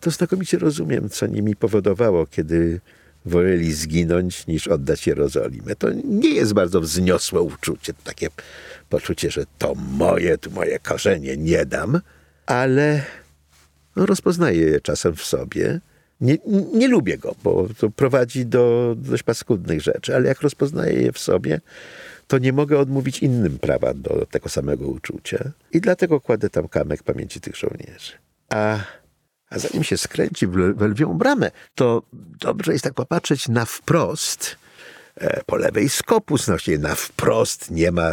to 0.00 0.10
znakomicie 0.10 0.58
rozumiem, 0.58 1.08
co 1.08 1.26
nimi 1.26 1.56
powodowało, 1.56 2.26
kiedy 2.26 2.80
woleli 3.24 3.72
zginąć 3.72 4.46
niż 4.46 4.68
oddać 4.68 5.06
Jerozolimę. 5.06 5.76
To 5.76 5.88
nie 6.04 6.30
jest 6.30 6.52
bardzo 6.52 6.80
wzniosłe 6.80 7.40
uczucie, 7.40 7.92
takie 8.04 8.28
poczucie, 8.88 9.30
że 9.30 9.44
to 9.58 9.74
moje, 9.74 10.38
tu 10.38 10.50
moje 10.50 10.78
korzenie 10.78 11.36
nie 11.36 11.66
dam, 11.66 12.00
ale 12.46 13.02
no, 13.96 14.06
rozpoznaję 14.06 14.60
je 14.60 14.80
czasem 14.80 15.16
w 15.16 15.22
sobie. 15.22 15.80
Nie, 16.20 16.38
nie 16.74 16.88
lubię 16.88 17.18
go, 17.18 17.34
bo 17.44 17.68
to 17.78 17.90
prowadzi 17.90 18.46
do 18.46 18.94
dość 18.98 19.22
paskudnych 19.22 19.80
rzeczy, 19.80 20.16
ale 20.16 20.28
jak 20.28 20.40
rozpoznaję 20.40 21.02
je 21.02 21.12
w 21.12 21.18
sobie, 21.18 21.60
to 22.26 22.38
nie 22.38 22.52
mogę 22.52 22.78
odmówić 22.78 23.18
innym 23.18 23.58
prawa 23.58 23.94
do 23.94 24.26
tego 24.30 24.48
samego 24.48 24.88
uczucia. 24.88 25.50
I 25.72 25.80
dlatego 25.80 26.20
kładę 26.20 26.50
tam 26.50 26.68
kamek 26.68 27.02
pamięci 27.02 27.40
tych 27.40 27.56
żołnierzy. 27.56 28.12
A 28.48 28.78
a 29.50 29.58
zanim 29.58 29.84
się 29.84 29.98
skręci 29.98 30.46
w, 30.46 30.80
lwią 30.80 31.14
bramę, 31.18 31.50
to 31.74 32.02
dobrze 32.40 32.72
jest 32.72 32.84
tak 32.84 32.94
popatrzeć 32.94 33.48
na 33.48 33.64
wprost, 33.64 34.56
e, 35.16 35.42
po 35.46 35.56
lewej 35.56 35.88
Skopus, 35.88 36.48
no 36.48 36.56
na 36.78 36.94
wprost 36.94 37.70
nie 37.70 37.92
ma 37.92 38.10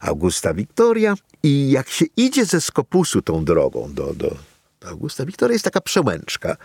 Augusta 0.00 0.54
Wiktoria 0.54 1.14
i 1.42 1.70
jak 1.70 1.88
się 1.88 2.04
idzie 2.16 2.44
ze 2.44 2.60
Skopusu 2.60 3.22
tą 3.22 3.44
drogą 3.44 3.92
do, 3.94 4.14
do, 4.14 4.36
do 4.80 4.88
Augusta 4.88 5.26
Wiktoria, 5.26 5.52
jest 5.52 5.64
taka 5.64 5.80
przełęczka, 5.80 6.56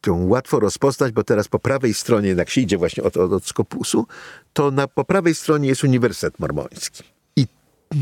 którą 0.00 0.26
łatwo 0.26 0.60
rozpoznać, 0.60 1.12
bo 1.12 1.24
teraz 1.24 1.48
po 1.48 1.58
prawej 1.58 1.94
stronie, 1.94 2.28
jak 2.28 2.50
się 2.50 2.60
idzie 2.60 2.78
właśnie 2.78 3.02
od, 3.02 3.16
od, 3.16 3.32
od 3.32 3.46
Skopusu, 3.46 4.06
to 4.52 4.70
na, 4.70 4.88
po 4.88 5.04
prawej 5.04 5.34
stronie 5.34 5.68
jest 5.68 5.84
Uniwersytet 5.84 6.38
Mormoński. 6.38 7.02
I 7.36 7.46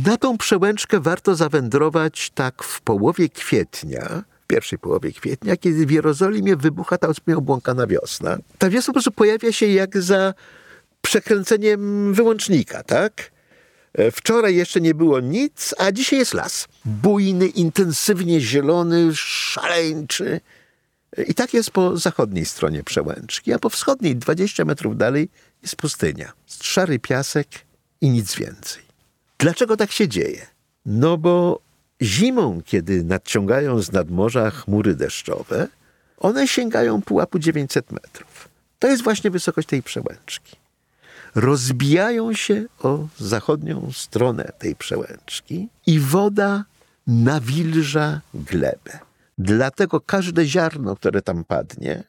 na 0.04 0.16
tą 0.16 0.38
przełęczkę 0.38 1.00
warto 1.00 1.34
zawędrować 1.34 2.30
tak 2.34 2.62
w 2.62 2.80
połowie 2.80 3.28
kwietnia, 3.28 4.24
pierwszej 4.48 4.78
połowie 4.78 5.12
kwietnia, 5.12 5.56
kiedy 5.56 5.86
w 5.86 5.90
Jerozolimie 5.90 6.56
wybucha 6.56 6.98
ta 6.98 7.08
obłąkana 7.36 7.86
wiosna. 7.86 8.38
Ta 8.58 8.70
wiosna 8.70 8.86
po 8.86 8.92
prostu 8.92 9.10
pojawia 9.10 9.52
się 9.52 9.66
jak 9.66 10.02
za 10.02 10.34
przekręceniem 11.02 12.14
wyłącznika, 12.14 12.82
tak? 12.82 13.30
E, 13.92 14.10
wczoraj 14.10 14.56
jeszcze 14.56 14.80
nie 14.80 14.94
było 14.94 15.20
nic, 15.20 15.74
a 15.78 15.92
dzisiaj 15.92 16.18
jest 16.18 16.34
las. 16.34 16.68
Bujny, 16.84 17.46
intensywnie 17.46 18.40
zielony, 18.40 19.10
szaleńczy. 19.14 20.40
I 21.26 21.34
tak 21.34 21.54
jest 21.54 21.70
po 21.70 21.96
zachodniej 21.96 22.44
stronie 22.44 22.84
przełęczki, 22.84 23.52
a 23.52 23.58
po 23.58 23.70
wschodniej, 23.70 24.16
20 24.16 24.64
metrów 24.64 24.96
dalej, 24.96 25.28
jest 25.62 25.76
pustynia. 25.76 26.32
Szary 26.62 26.98
piasek 26.98 27.48
i 28.00 28.10
nic 28.10 28.34
więcej. 28.34 28.82
Dlaczego 29.38 29.76
tak 29.76 29.92
się 29.92 30.08
dzieje? 30.08 30.46
No 30.86 31.16
bo 31.16 31.60
Zimą, 32.02 32.60
kiedy 32.64 33.04
nadciągają 33.04 33.82
z 33.82 33.92
nadmorza 33.92 34.50
chmury 34.50 34.94
deszczowe, 34.94 35.68
one 36.18 36.48
sięgają 36.48 37.02
pułapu 37.02 37.38
900 37.38 37.92
metrów. 37.92 38.48
To 38.78 38.88
jest 38.88 39.02
właśnie 39.02 39.30
wysokość 39.30 39.68
tej 39.68 39.82
przełęczki. 39.82 40.56
Rozbijają 41.34 42.34
się 42.34 42.64
o 42.82 43.06
zachodnią 43.18 43.90
stronę 43.92 44.52
tej 44.58 44.76
przełęczki 44.76 45.68
i 45.86 46.00
woda 46.00 46.64
nawilża 47.06 48.20
glebę. 48.34 48.98
Dlatego 49.38 50.00
każde 50.00 50.46
ziarno, 50.46 50.96
które 50.96 51.22
tam 51.22 51.44
padnie, 51.44 52.04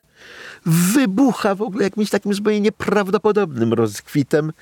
wybucha 0.65 1.56
w 1.56 1.62
ogóle 1.62 1.84
jakimś 1.84 2.10
takim 2.10 2.34
zupełnie 2.34 2.62
nieprawdopodobnym 2.62 3.73
rozkwitem, 3.73 4.54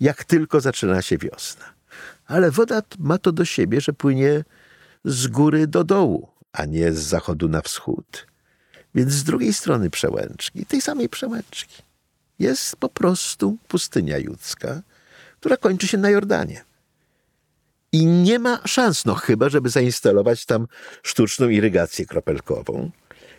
jak 0.00 0.24
tylko 0.24 0.60
zaczyna 0.60 1.02
się 1.02 1.18
wiosna. 1.18 1.64
Ale 2.26 2.50
woda 2.50 2.82
ma 2.98 3.18
to 3.18 3.32
do 3.32 3.44
siebie, 3.44 3.80
że 3.80 3.92
płynie 3.92 4.44
z 5.08 5.26
góry 5.26 5.66
do 5.66 5.84
dołu, 5.84 6.28
a 6.52 6.64
nie 6.64 6.92
z 6.92 6.98
zachodu 6.98 7.48
na 7.48 7.60
wschód. 7.60 8.26
Więc 8.94 9.12
z 9.12 9.24
drugiej 9.24 9.52
strony 9.52 9.90
przełęczki, 9.90 10.66
tej 10.66 10.80
samej 10.80 11.08
przełęczki, 11.08 11.82
jest 12.38 12.76
po 12.76 12.88
prostu 12.88 13.56
pustynia 13.68 14.18
judzka, 14.18 14.82
która 15.40 15.56
kończy 15.56 15.88
się 15.88 15.98
na 15.98 16.10
Jordanie. 16.10 16.64
I 17.92 18.06
nie 18.06 18.38
ma 18.38 18.60
szans, 18.66 19.04
no 19.04 19.14
chyba, 19.14 19.48
żeby 19.48 19.68
zainstalować 19.68 20.46
tam 20.46 20.66
sztuczną 21.02 21.48
irygację 21.48 22.06
kropelkową. 22.06 22.90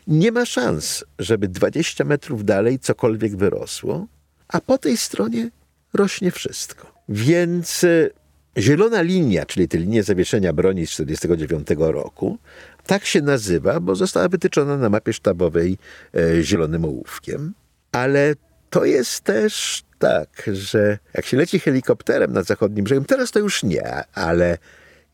Nie 0.07 0.31
ma 0.31 0.45
szans, 0.45 1.03
żeby 1.19 1.47
20 1.47 2.03
metrów 2.03 2.45
dalej 2.45 2.79
cokolwiek 2.79 3.35
wyrosło, 3.35 4.07
a 4.47 4.61
po 4.61 4.77
tej 4.77 4.97
stronie 4.97 5.51
rośnie 5.93 6.31
wszystko. 6.31 6.93
Więc 7.09 7.83
e, 7.83 8.09
zielona 8.57 9.01
linia, 9.01 9.45
czyli 9.45 9.67
te 9.67 9.77
linie 9.77 10.03
zawieszenia 10.03 10.53
broni 10.53 10.87
z 10.87 10.89
1949 10.89 11.93
roku, 11.93 12.37
tak 12.85 13.05
się 13.05 13.21
nazywa, 13.21 13.79
bo 13.79 13.95
została 13.95 14.29
wytyczona 14.29 14.77
na 14.77 14.89
mapie 14.89 15.13
sztabowej 15.13 15.77
e, 16.15 16.43
zielonym 16.43 16.85
ołówkiem. 16.85 17.53
Ale 17.91 18.35
to 18.69 18.85
jest 18.85 19.21
też 19.21 19.83
tak, 19.99 20.49
że 20.53 20.97
jak 21.13 21.25
się 21.25 21.37
leci 21.37 21.59
helikopterem 21.59 22.33
nad 22.33 22.45
zachodnim 22.45 22.85
brzegiem, 22.85 23.05
teraz 23.05 23.31
to 23.31 23.39
już 23.39 23.63
nie, 23.63 24.03
ale 24.13 24.57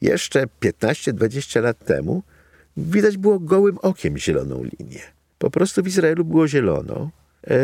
jeszcze 0.02 0.46
15-20 0.62 1.62
lat 1.62 1.86
temu 1.86 2.24
widać 2.78 3.18
było 3.18 3.40
gołym 3.40 3.78
okiem 3.78 4.18
zieloną 4.18 4.64
linię. 4.64 5.02
Po 5.38 5.50
prostu 5.52 5.84
w 5.84 5.88
Izraelu 5.88 6.26
było 6.26 6.48
zielono, 6.48 7.12
e, 7.48 7.58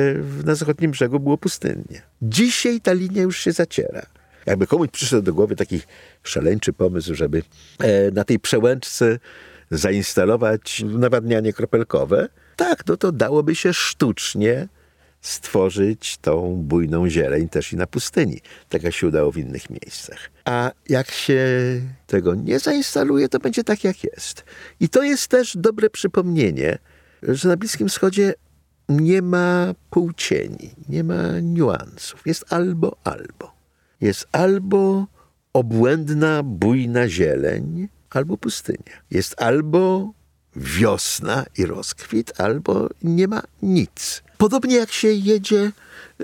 na 0.46 0.56
zachodnim 0.56 0.92
brzegu 0.92 1.20
było 1.20 1.38
pustynnie. 1.38 2.02
Dzisiaj 2.22 2.82
ta 2.82 2.94
linia 2.94 3.22
już 3.22 3.40
się 3.40 3.52
zaciera. 3.52 4.06
Jakby 4.46 4.68
komuś 4.68 4.90
przyszedł 4.92 5.22
do 5.22 5.34
głowy 5.34 5.56
taki 5.56 5.82
szaleńczy 6.24 6.74
pomysł, 6.74 7.16
żeby 7.16 7.44
e, 7.80 8.12
na 8.12 8.24
tej 8.24 8.40
przełęczce 8.40 9.20
zainstalować 9.72 10.84
nawadnianie 10.86 11.54
kropelkowe, 11.54 12.30
tak, 12.56 12.88
no 12.88 12.98
to 12.98 13.12
dałoby 13.12 13.56
się 13.56 13.74
sztucznie 13.74 14.68
stworzyć 15.22 16.18
tą 16.18 16.56
bujną 16.56 17.10
zieleń 17.10 17.50
też 17.50 17.74
i 17.74 17.76
na 17.76 17.88
pustyni. 17.88 18.42
Tak 18.70 18.84
jak 18.84 18.94
się 18.94 19.08
udało 19.08 19.32
w 19.32 19.38
innych 19.38 19.70
miejscach. 19.70 20.18
A 20.46 20.72
jak 20.90 21.12
się 21.12 21.42
tego 22.08 22.36
nie 22.36 22.60
zainstaluje, 22.60 23.30
to 23.30 23.40
będzie 23.40 23.64
tak 23.64 23.84
jak 23.84 24.04
jest. 24.04 24.44
I 24.80 24.90
to 24.90 25.04
jest 25.04 25.28
też 25.28 25.58
dobre 25.58 25.90
przypomnienie, 25.90 26.78
że 27.24 27.50
na 27.50 27.58
Bliskim 27.58 27.90
Wschodzie 27.90 28.34
nie 28.90 29.22
ma 29.22 29.74
półcieni, 29.90 30.72
nie 30.90 31.04
ma 31.04 31.40
niuansów. 31.42 32.22
Jest 32.26 32.54
albo 32.54 32.98
albo. 33.04 33.61
Jest 34.02 34.28
albo 34.32 35.08
obłędna, 35.54 36.44
bujna 36.44 37.10
zieleń, 37.10 37.88
albo 38.10 38.38
pustynia. 38.38 39.02
Jest 39.12 39.42
albo 39.42 40.14
wiosna 40.56 41.46
i 41.58 41.66
rozkwit, 41.66 42.42
albo 42.42 42.90
nie 43.04 43.28
ma 43.28 43.42
nic. 43.62 44.24
Podobnie 44.38 44.76
jak 44.76 44.92
się 44.92 45.08
jedzie 45.08 45.72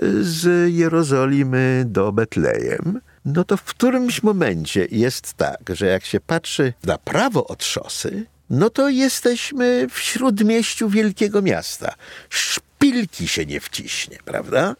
y, 0.02 0.24
z 0.24 0.72
Jerozolimy 0.74 1.84
do 1.86 2.12
Betlejem, 2.12 3.00
no 3.24 3.44
to 3.44 3.56
w 3.56 3.64
którymś 3.64 4.22
momencie 4.22 4.86
jest 4.90 5.32
tak, 5.32 5.60
że 5.74 5.86
jak 5.86 6.04
się 6.04 6.20
patrzy 6.20 6.72
na 6.84 6.98
prawo 6.98 7.46
od 7.46 7.64
szosy, 7.64 8.26
no 8.50 8.70
to 8.70 8.88
jesteśmy 8.88 9.86
w 9.90 9.98
śródmieściu 9.98 10.88
wielkiego 10.88 11.42
miasta. 11.42 11.94
Szpilki 12.30 13.28
się 13.28 13.46
nie 13.46 13.60
wciśnie, 13.60 14.18
prawda? 14.24 14.76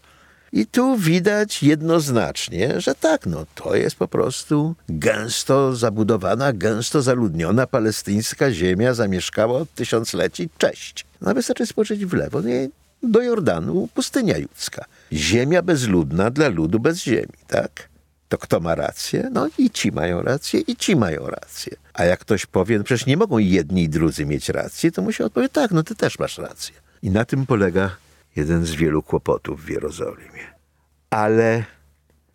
I 0.53 0.67
tu 0.67 0.97
widać 0.97 1.63
jednoznacznie, 1.63 2.81
że 2.81 2.95
tak, 2.95 3.27
no 3.27 3.47
to 3.55 3.77
jest 3.77 3.97
po 3.97 4.09
prostu 4.09 4.75
gęsto 4.89 5.77
zabudowana, 5.77 6.53
gęsto 6.53 7.03
zaludniona 7.03 7.67
palestyńska 7.67 8.53
ziemia 8.53 8.95
zamieszkała 8.95 9.59
od 9.59 9.75
tysiącleci. 9.75 10.49
Cześć. 10.59 11.07
No 11.21 11.35
wystarczy 11.35 11.67
spojrzeć 11.67 12.07
w 12.07 12.13
lewo. 12.13 12.41
Nie, 12.41 12.69
do 13.03 13.23
Jordanu 13.23 13.89
pustynia 13.95 14.39
judzka. 14.39 14.85
Ziemia 15.13 15.63
bezludna 15.63 16.31
dla 16.31 16.49
ludu 16.49 16.81
bez 16.81 16.99
ziemi, 16.99 17.39
tak? 17.47 17.89
To 18.29 18.39
kto 18.39 18.61
ma 18.61 18.75
rację? 18.75 19.31
No 19.33 19.49
i 19.59 19.71
ci 19.71 19.93
mają 19.93 20.23
rację, 20.23 20.61
i 20.61 20.77
ci 20.77 20.97
mają 20.97 21.27
rację. 21.27 21.77
A 21.95 22.05
jak 22.05 22.21
ktoś 22.21 22.47
powie, 22.47 22.79
no 22.79 22.85
przecież 22.85 23.07
nie 23.07 23.17
mogą 23.17 23.39
jedni 23.39 23.83
i 23.83 23.89
drudzy 23.89 24.27
mieć 24.27 24.49
rację, 24.49 24.93
to 24.93 25.03
musi 25.03 25.23
odpowiedzieć, 25.23 25.55
tak, 25.55 25.71
no 25.71 25.83
ty 25.83 25.95
też 25.95 26.19
masz 26.19 26.39
rację. 26.39 26.75
I 27.03 27.11
na 27.11 27.25
tym 27.25 27.47
polega 27.47 27.97
jeden 28.39 28.67
z 28.67 28.75
wielu 28.75 29.03
kłopotów 29.03 29.65
w 29.65 29.69
Jerozolimie. 29.69 30.47
Ale 31.11 31.65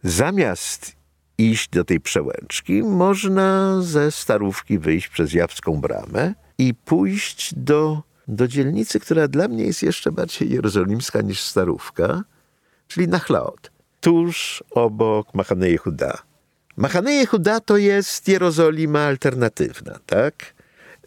zamiast 0.03 0.95
iść 1.37 1.69
do 1.69 1.83
tej 1.83 1.99
przełęczki, 1.99 2.83
można 2.83 3.77
ze 3.81 4.11
starówki 4.11 4.79
wyjść 4.79 5.07
przez 5.07 5.33
Jawską 5.33 5.81
Bramę 5.81 6.33
i 6.57 6.73
pójść 6.73 7.53
do 7.55 8.03
do 8.27 8.47
dzielnicy, 8.47 8.99
która 8.99 9.27
dla 9.27 9.47
mnie 9.47 9.65
jest 9.65 9.83
jeszcze 9.83 10.11
bardziej 10.11 10.49
jerozolimska 10.49 11.21
niż 11.21 11.41
Starówka, 11.41 12.23
czyli 12.87 13.07
Nachlaot, 13.07 13.71
tuż 14.01 14.63
obok 14.71 15.33
Machane 15.33 15.69
Jehuda. 15.69 16.17
Machane 16.77 17.13
Jehuda 17.13 17.59
to 17.59 17.77
jest 17.77 18.27
Jerozolima 18.27 18.99
alternatywna, 18.99 19.99
tak? 20.05 20.53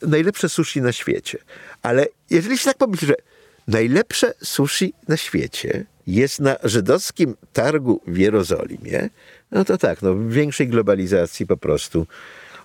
Najlepsze 0.03 0.49
sushi 0.49 0.83
na 0.83 0.93
świecie. 0.93 1.39
Ale 1.83 2.07
jeżeli 2.31 2.59
się 2.59 2.65
tak 2.65 2.79
pomyśli, 2.79 3.07
że 3.07 3.15
najlepsze 3.69 4.35
sushi 4.43 4.93
na 5.09 5.17
świecie 5.17 5.85
jest 6.07 6.41
na 6.41 6.57
żydowskim 6.65 7.37
targu 7.53 8.01
w 8.07 8.17
Jerozolimie, 8.17 9.09
no 9.51 9.65
to 9.65 9.79
tak, 9.79 10.03
no, 10.03 10.15
w 10.15 10.33
większej 10.33 10.69
globalizacji 10.69 11.47
po 11.47 11.57
prostu 11.57 12.07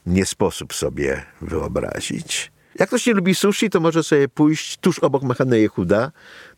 nie 0.05 0.25
sposób 0.25 0.73
sobie 0.73 1.25
wyobrazić. 1.41 2.51
Jak 2.79 2.89
ktoś 2.89 3.05
nie 3.05 3.13
lubi 3.13 3.35
sushi, 3.35 3.69
to 3.69 3.79
może 3.79 4.03
sobie 4.03 4.27
pójść 4.29 4.77
tuż 4.77 4.99
obok 4.99 5.23
Machane 5.23 5.59
Jehuda 5.59 6.11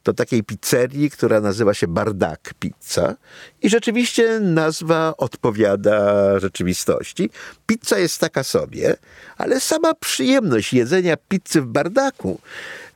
do 0.03 0.13
takiej 0.13 0.43
pizzerii, 0.43 1.09
która 1.09 1.41
nazywa 1.41 1.73
się 1.73 1.87
Bardak 1.87 2.53
Pizza. 2.59 3.15
I 3.61 3.69
rzeczywiście 3.69 4.39
nazwa 4.39 5.13
odpowiada 5.17 6.39
rzeczywistości. 6.39 7.29
Pizza 7.65 7.99
jest 7.99 8.19
taka 8.19 8.43
sobie, 8.43 8.95
ale 9.37 9.59
sama 9.59 9.93
przyjemność 9.93 10.73
jedzenia 10.73 11.17
pizzy 11.17 11.61
w 11.61 11.65
bardaku 11.65 12.39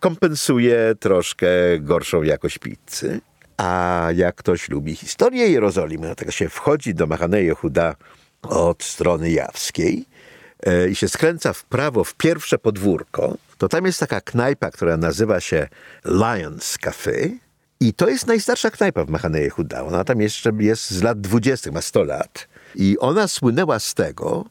kompensuje 0.07 0.95
troszkę 0.99 1.47
gorszą 1.79 2.23
jakość 2.23 2.57
pizzy. 2.57 3.21
A 3.57 4.09
jak 4.15 4.35
ktoś 4.35 4.69
lubi 4.69 4.95
historię 4.95 5.49
Jerozolimy, 5.49 6.05
dlatego 6.05 6.31
się 6.31 6.49
wchodzi 6.49 6.93
do 6.95 7.07
Machane 7.07 7.43
Jehuda 7.43 7.95
od 8.41 8.83
strony 8.83 9.31
jawskiej, 9.31 10.05
E, 10.65 10.89
i 10.89 10.95
się 10.95 11.09
skręca 11.09 11.53
w 11.53 11.65
prawo 11.65 12.03
w 12.03 12.15
pierwsze 12.15 12.57
podwórko, 12.57 13.37
to 13.57 13.69
tam 13.69 13.85
jest 13.85 13.99
taka 13.99 14.21
knajpa, 14.21 14.71
która 14.71 14.97
nazywa 14.97 15.39
się 15.39 15.67
Lions 16.05 16.77
Cafe. 16.77 17.29
I 17.79 17.93
to 17.93 18.09
jest 18.09 18.27
najstarsza 18.27 18.71
knajpa 18.71 19.05
w 19.05 19.09
Machaneje 19.09 19.49
Huda. 19.49 19.83
Ona 19.83 20.03
tam 20.03 20.21
jeszcze 20.21 20.51
jest 20.59 20.91
z 20.91 21.03
lat 21.03 21.21
20, 21.21 21.71
ma 21.71 21.81
100 21.81 22.03
lat. 22.03 22.47
I 22.75 22.97
ona 22.99 23.27
słynęła 23.27 23.79
z 23.79 23.93
tego, 23.93 24.45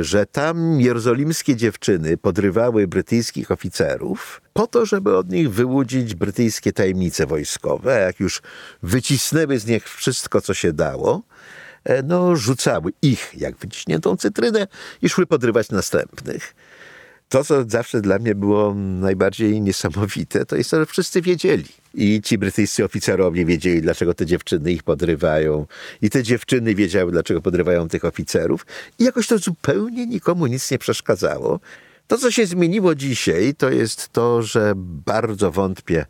że 0.00 0.26
tam 0.26 0.80
jerozolimskie 0.80 1.56
dziewczyny 1.56 2.16
podrywały 2.16 2.88
brytyjskich 2.88 3.50
oficerów 3.50 4.42
po 4.52 4.66
to, 4.66 4.86
żeby 4.86 5.16
od 5.16 5.30
nich 5.30 5.50
wyłudzić 5.52 6.14
brytyjskie 6.14 6.72
tajemnice 6.72 7.26
wojskowe. 7.26 8.00
Jak 8.00 8.20
już 8.20 8.42
wycisnęły 8.82 9.58
z 9.58 9.66
nich 9.66 9.88
wszystko, 9.88 10.40
co 10.40 10.54
się 10.54 10.72
dało, 10.72 11.22
E, 11.88 12.02
no, 12.02 12.36
rzucały 12.36 12.92
ich 13.02 13.32
jak 13.36 13.56
wyciśniętą 13.56 14.16
cytrynę 14.16 14.66
i 15.02 15.08
szły 15.08 15.26
podrywać 15.26 15.70
następnych. 15.70 16.54
To, 17.28 17.44
co 17.44 17.64
zawsze 17.68 18.00
dla 18.00 18.18
mnie 18.18 18.34
było 18.34 18.74
najbardziej 18.74 19.60
niesamowite, 19.60 20.46
to 20.46 20.56
jest 20.56 20.70
to, 20.70 20.78
że 20.78 20.86
wszyscy 20.86 21.22
wiedzieli. 21.22 21.64
I 21.94 22.20
ci 22.22 22.38
brytyjscy 22.38 22.84
oficerowie 22.84 23.44
wiedzieli, 23.44 23.82
dlaczego 23.82 24.14
te 24.14 24.26
dziewczyny 24.26 24.72
ich 24.72 24.82
podrywają. 24.82 25.66
I 26.02 26.10
te 26.10 26.22
dziewczyny 26.22 26.74
wiedziały, 26.74 27.12
dlaczego 27.12 27.40
podrywają 27.40 27.88
tych 27.88 28.04
oficerów. 28.04 28.66
I 28.98 29.04
jakoś 29.04 29.26
to 29.26 29.38
zupełnie 29.38 30.06
nikomu 30.06 30.46
nic 30.46 30.70
nie 30.70 30.78
przeszkadzało. 30.78 31.60
To, 32.06 32.18
co 32.18 32.30
się 32.30 32.46
zmieniło 32.46 32.94
dzisiaj, 32.94 33.54
to 33.54 33.70
jest 33.70 34.08
to, 34.08 34.42
że 34.42 34.72
bardzo 34.76 35.50
wątpię, 35.50 36.06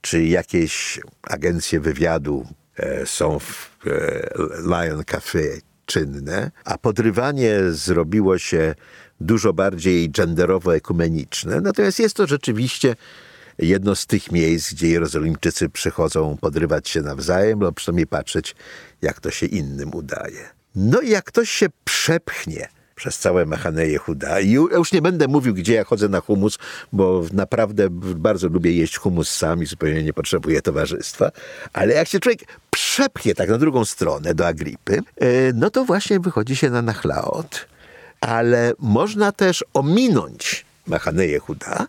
czy 0.00 0.24
jakieś 0.24 1.00
agencje 1.22 1.80
wywiadu 1.80 2.46
E, 2.78 3.06
są 3.06 3.38
w 3.38 3.70
e, 3.86 4.28
Lion 4.62 5.04
Cafe 5.04 5.38
czynne, 5.86 6.50
a 6.64 6.78
podrywanie 6.78 7.58
zrobiło 7.70 8.38
się 8.38 8.74
dużo 9.20 9.52
bardziej 9.52 10.10
genderowo-ekumeniczne. 10.10 11.60
Natomiast 11.60 11.98
jest 11.98 12.16
to 12.16 12.26
rzeczywiście 12.26 12.96
jedno 13.58 13.94
z 13.94 14.06
tych 14.06 14.32
miejsc, 14.32 14.72
gdzie 14.72 14.88
Jerozolimczycy 14.88 15.68
przychodzą 15.68 16.36
podrywać 16.40 16.88
się 16.88 17.02
nawzajem, 17.02 17.60
lub 17.60 17.76
przynajmniej 17.76 18.06
patrzeć, 18.06 18.56
jak 19.02 19.20
to 19.20 19.30
się 19.30 19.46
innym 19.46 19.94
udaje. 19.94 20.48
No 20.74 21.00
i 21.00 21.10
jak 21.10 21.24
ktoś 21.24 21.50
się 21.50 21.66
przepchnie 21.84 22.68
przez 22.94 23.18
całe 23.18 23.46
Machaneje 23.46 23.98
Huda. 23.98 24.40
I 24.40 24.50
już 24.50 24.92
nie 24.92 25.02
będę 25.02 25.28
mówił, 25.28 25.54
gdzie 25.54 25.74
ja 25.74 25.84
chodzę 25.84 26.08
na 26.08 26.20
humus, 26.20 26.58
bo 26.92 27.24
naprawdę 27.32 27.86
bardzo 27.90 28.48
lubię 28.48 28.72
jeść 28.72 28.96
humus 28.96 29.30
sam 29.30 29.62
i 29.62 29.66
zupełnie 29.66 30.02
nie 30.02 30.12
potrzebuję 30.12 30.62
towarzystwa. 30.62 31.30
Ale 31.72 31.94
jak 31.94 32.08
się 32.08 32.20
człowiek 32.20 32.40
przepchnie 32.70 33.34
tak 33.34 33.48
na 33.48 33.58
drugą 33.58 33.84
stronę 33.84 34.34
do 34.34 34.46
Agripy, 34.46 34.98
e, 35.16 35.52
no 35.54 35.70
to 35.70 35.84
właśnie 35.84 36.20
wychodzi 36.20 36.56
się 36.56 36.70
na 36.70 36.82
Nachlaot. 36.82 37.66
Ale 38.20 38.72
można 38.78 39.32
też 39.32 39.64
ominąć 39.74 40.64
Machaneje 40.86 41.38
Huda, 41.38 41.86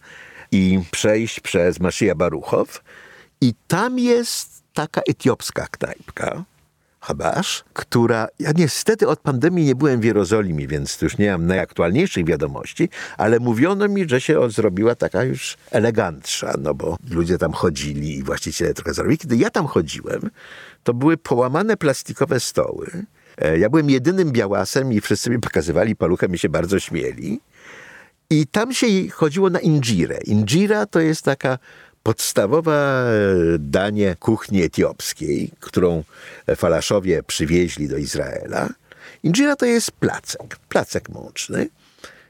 i 0.51 0.79
przejść 0.91 1.39
przez 1.39 1.79
Maszyja 1.79 2.15
Baruchow. 2.15 2.83
I 3.41 3.53
tam 3.67 3.99
jest 3.99 4.63
taka 4.73 5.01
etiopska 5.01 5.67
knajpka, 5.67 6.43
Habasz, 7.01 7.63
która, 7.73 8.27
ja 8.39 8.51
niestety 8.55 9.07
od 9.07 9.19
pandemii 9.19 9.65
nie 9.65 9.75
byłem 9.75 10.01
w 10.01 10.03
Jerozolimie, 10.03 10.67
więc 10.67 11.01
już 11.01 11.17
nie 11.17 11.31
mam 11.31 11.47
najaktualniejszych 11.47 12.25
wiadomości, 12.25 12.89
ale 13.17 13.39
mówiono 13.39 13.87
mi, 13.87 14.09
że 14.09 14.21
się 14.21 14.49
zrobiła 14.49 14.95
taka 14.95 15.23
już 15.23 15.57
elegantsza, 15.71 16.53
no 16.61 16.73
bo 16.73 16.97
ludzie 17.09 17.37
tam 17.37 17.53
chodzili 17.53 18.17
i 18.17 18.23
właściciele 18.23 18.73
trochę 18.73 18.93
zrobili. 18.93 19.17
Kiedy 19.17 19.35
ja 19.37 19.49
tam 19.49 19.67
chodziłem, 19.67 20.29
to 20.83 20.93
były 20.93 21.17
połamane 21.17 21.77
plastikowe 21.77 22.39
stoły. 22.39 23.05
E, 23.39 23.59
ja 23.59 23.69
byłem 23.69 23.89
jedynym 23.89 24.31
białasem 24.31 24.93
i 24.93 25.01
wszyscy 25.01 25.29
mi 25.29 25.39
pokazywali 25.39 25.95
paluchem 25.95 26.35
i 26.35 26.37
się 26.37 26.49
bardzo 26.49 26.79
śmieli. 26.79 27.39
I 28.29 28.47
tam 28.47 28.73
się 28.73 28.87
chodziło 29.09 29.49
na 29.49 29.59
injirę. 29.59 30.19
Injira 30.25 30.85
to 30.85 30.99
jest 30.99 31.21
taka 31.21 31.57
podstawowa 32.03 33.03
e, 33.03 33.09
danie 33.59 34.15
kuchni 34.19 34.63
etiopskiej, 34.63 35.51
którą 35.59 36.03
falaszowie 36.55 37.23
przywieźli 37.23 37.87
do 37.87 37.97
Izraela. 37.97 38.69
Injira 39.23 39.55
to 39.55 39.65
jest 39.65 39.91
placek, 39.91 40.55
placek 40.69 41.09
mączny, 41.09 41.69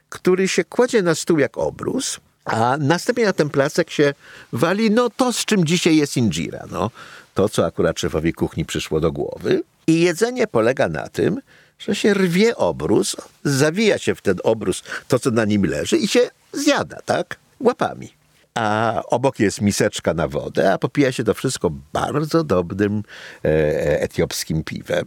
który 0.10 0.48
się 0.48 0.64
kładzie 0.64 1.02
na 1.02 1.16
stół 1.16 1.40
jak 1.40 1.58
obrus, 1.58 2.20
a 2.46 2.78
następnie 2.80 3.26
na 3.26 3.34
ten 3.34 3.50
placek 3.50 3.90
się 3.90 4.14
wali 4.54 4.92
no 4.92 5.10
to, 5.10 5.34
z 5.34 5.46
czym 5.46 5.66
dzisiaj 5.66 5.98
jest 5.98 6.18
injira. 6.18 6.66
No, 6.72 6.92
to, 7.34 7.50
co 7.50 7.66
akurat 7.66 8.00
szefowi 8.00 8.34
kuchni 8.34 8.66
przyszło 8.66 9.00
do 9.00 9.12
głowy. 9.12 9.64
I 9.90 10.02
jedzenie 10.02 10.48
polega 10.48 10.90
na 10.90 11.08
tym, 11.08 11.42
że 11.80 11.96
się 11.96 12.14
rwie 12.14 12.56
obrus, 12.56 13.16
zawija 13.44 13.98
się 13.98 14.16
w 14.16 14.22
ten 14.22 14.38
obrus 14.44 14.84
to, 15.08 15.20
co 15.20 15.32
na 15.32 15.46
nim 15.46 15.66
leży 15.66 15.98
i 15.98 16.08
się 16.08 16.30
zjada, 16.54 16.98
tak? 17.06 17.40
Łapami. 17.60 18.14
A 18.56 19.02
obok 19.06 19.40
jest 19.40 19.62
miseczka 19.62 20.14
na 20.14 20.28
wodę, 20.28 20.74
a 20.74 20.78
popija 20.78 21.12
się 21.12 21.24
to 21.24 21.34
wszystko 21.34 21.72
bardzo 21.94 22.44
dobrym 22.44 23.04
e, 23.46 24.02
etiopskim 24.02 24.64
piwem. 24.64 25.06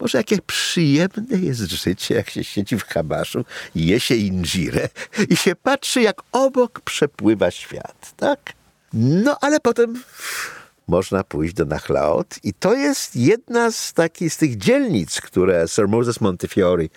Może 0.00 0.18
jakie 0.18 0.38
przyjemne 0.46 1.38
jest 1.38 1.60
życie, 1.60 2.14
jak 2.14 2.30
się 2.30 2.44
siedzi 2.44 2.78
w 2.78 2.84
habaszu, 2.84 3.44
je 3.74 4.00
się 4.00 4.14
inżirę 4.14 4.88
i 5.28 5.36
się 5.36 5.56
patrzy, 5.56 6.02
jak 6.02 6.22
obok 6.32 6.80
przepływa 6.80 7.50
świat, 7.50 8.12
tak? 8.16 8.52
No, 8.92 9.36
ale 9.40 9.60
potem 9.60 10.02
można 10.88 11.24
pójść 11.24 11.54
do 11.54 11.64
Nachlaot 11.64 12.34
i 12.42 12.54
to 12.54 12.74
jest 12.74 13.16
jedna 13.16 13.70
z 13.70 13.92
takich, 13.92 14.32
z 14.32 14.36
tych 14.36 14.56
dzielnic, 14.56 15.20
które 15.20 15.68
Sir 15.68 15.88
Moses 15.88 16.20
Montefiore 16.20 16.88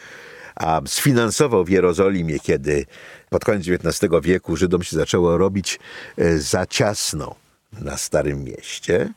a 0.56 0.82
sfinansował 0.86 1.66
w 1.66 1.70
Jerozolimie, 1.70 2.40
kiedy 2.40 2.86
pod 3.30 3.46
koniec 3.46 3.68
XIX 3.68 4.12
wieku 4.24 4.56
Żydom 4.56 4.84
się 4.84 4.96
zaczęło 4.96 5.38
robić 5.38 5.80
e, 6.18 6.38
za 6.38 6.66
ciasno 6.66 7.36
na 7.82 7.98
Starym 7.98 8.44
Mieście. 8.44 9.14